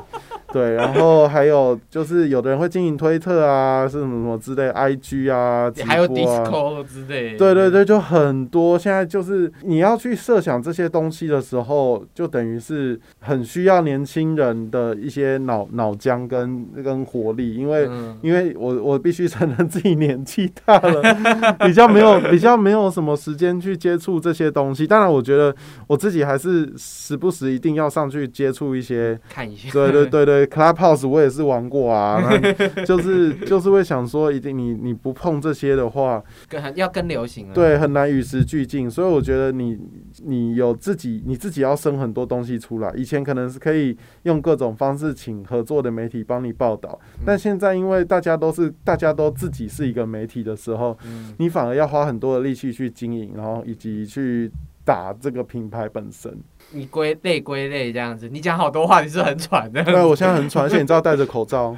[0.52, 8.78] 对，然后还有就是有的人会经营推特啊，是什么什么之类，IG 啊，直还有 Discord 之类的，对对对，就很多。
[8.78, 17.86] 现在就是你要去设想这些东西的时候，就等于是很需要年轻人的一些脑脑浆跟跟活力，因为。
[17.88, 24.86] 嗯因为我我必须承认自己年纪大了，比较没有 比较没有什么时间去接触这些东西。
[24.86, 25.54] 当然，我觉得
[25.86, 32.22] 我自己还是时不时一定要上去接触一些看一下，对对对对，Clubhouse 我也是玩过啊，
[32.86, 38.90] 就是就是会想说，一定你你不碰这些的话，跟要跟流行了，对，很难与时俱进。
[38.90, 39.78] 所以我觉得你
[40.24, 42.92] 你有自己你自己要生很多东西出来。
[42.96, 54.50] 以前可能是可以用各种方式请合作的媒体帮你报道，但现在因为大家都是大家都自己是一个媒体的时候，嗯，你反而要花很多的力气去经营，然后以及去
[54.84, 56.36] 打这个品牌本身。
[56.72, 61.76] 你归类归类这样子，你讲好多话，你是很喘的，对，我现在很喘，而且你知道戴着口罩。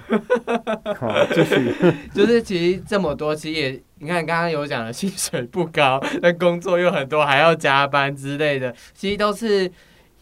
[0.99, 1.75] 好，继续。
[2.15, 9.71] 就是其实这么多，其实也你看刚刚有讲的薪水不高，但工作又很多，还要加班之类的，其实都是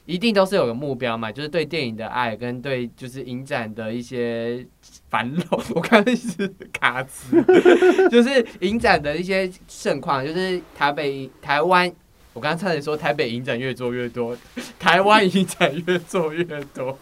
[0.07, 4.65] 一定都是有个目标嘛，就是对电影的爱跟对就是影展的一些
[5.09, 5.61] 繁荣。
[5.75, 7.43] 我刚刚是卡词，
[8.09, 11.93] 就是影展的一些盛况，就是台北、台湾。
[12.33, 14.37] 我刚刚差点说台北影展越做越多，
[14.79, 16.97] 台湾影展越做越多，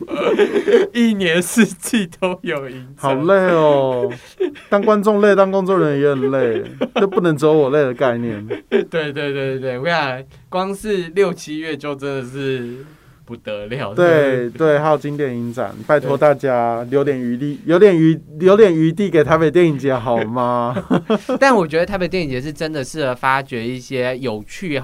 [0.94, 4.10] 一年四季都有影展，好累哦！
[4.70, 6.64] 当观众累，当工作人员也很累，
[6.96, 8.46] 这不能走我累的概念。
[8.70, 12.84] 对对对对对，我看光是六七月就真的是
[13.26, 13.92] 不得了。
[13.92, 20.74] 对对，还有经典影展，拜托大家留点余地，留点余留点余地给台北电影节好吗？
[21.38, 24.78] 但我觉得台北电影节是真的适合发掘一些有趣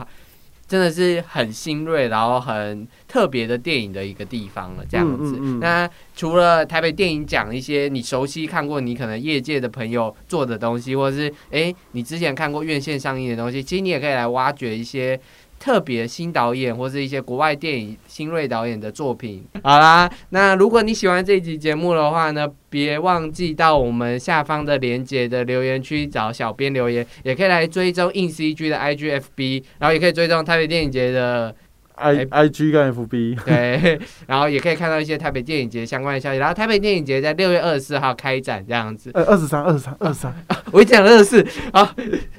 [0.67, 5.39] 真的是很新锐，然后很特别的电影的一个地方了，这样子。
[5.61, 15.21] 那除了台北电影奖一些你熟悉看过，你可能业界的朋友做的东西，或者是哎你之前看过院线上映的东西，其实你也可以来挖掘一些。
[15.65, 19.43] 特别新导演或是一些国外电影新锐导演的作品。
[19.63, 31.57] 好啦，那如果你喜欢这集节目的话呢，别忘记到我们下方的连接的留言区找小编留言，也可以来追踪硬 CG 的 IGFB，然后也可以追踪台北电影节的。
[31.97, 36.39] I i g 跟 f b 对， 然后也可以看到一些台北电影节相关的消息。
[36.39, 39.11] 然后台北电影节在六月二十四号开展，这样子。
[39.15, 40.35] 呃，二十三，二十三，二十三。
[40.73, 41.47] 我讲二十四。
[41.71, 41.95] 啊，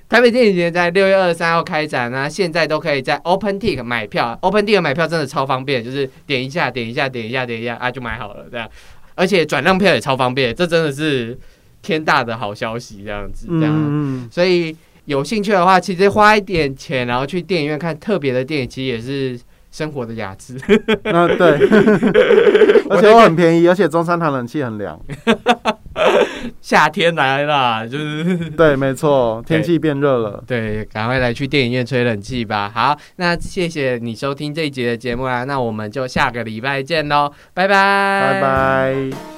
[0.10, 4.38] 台北电影节在六月二十三号开展啊现在都可以在 Open Tick 买票。
[4.42, 8.70] Open Tick 买票真的超方便，就是点一下，点一下，点一下，点一下啊，就买好了这样。
[9.16, 11.38] 而且转让票也超方便，这真的是
[11.82, 14.30] 天大的好消息，这样子，这样。
[14.30, 14.76] 所以。
[15.06, 19.40] 有兴趣的话，其实花一点钱，然后去电影院看特别的电影，其实也是
[19.72, 20.58] 生活的雅致。
[21.06, 21.52] 那对，
[22.90, 25.00] 而且很便宜，而且中山堂冷气很凉。
[26.62, 32.72] 夏天来了，就是对，没错，天气变热了，对，赶快来去电影院吹冷气吧。
[32.74, 39.35] 好，那谢谢你收听这一集的节目啦，那我们就下个礼拜见喽，拜拜，拜拜。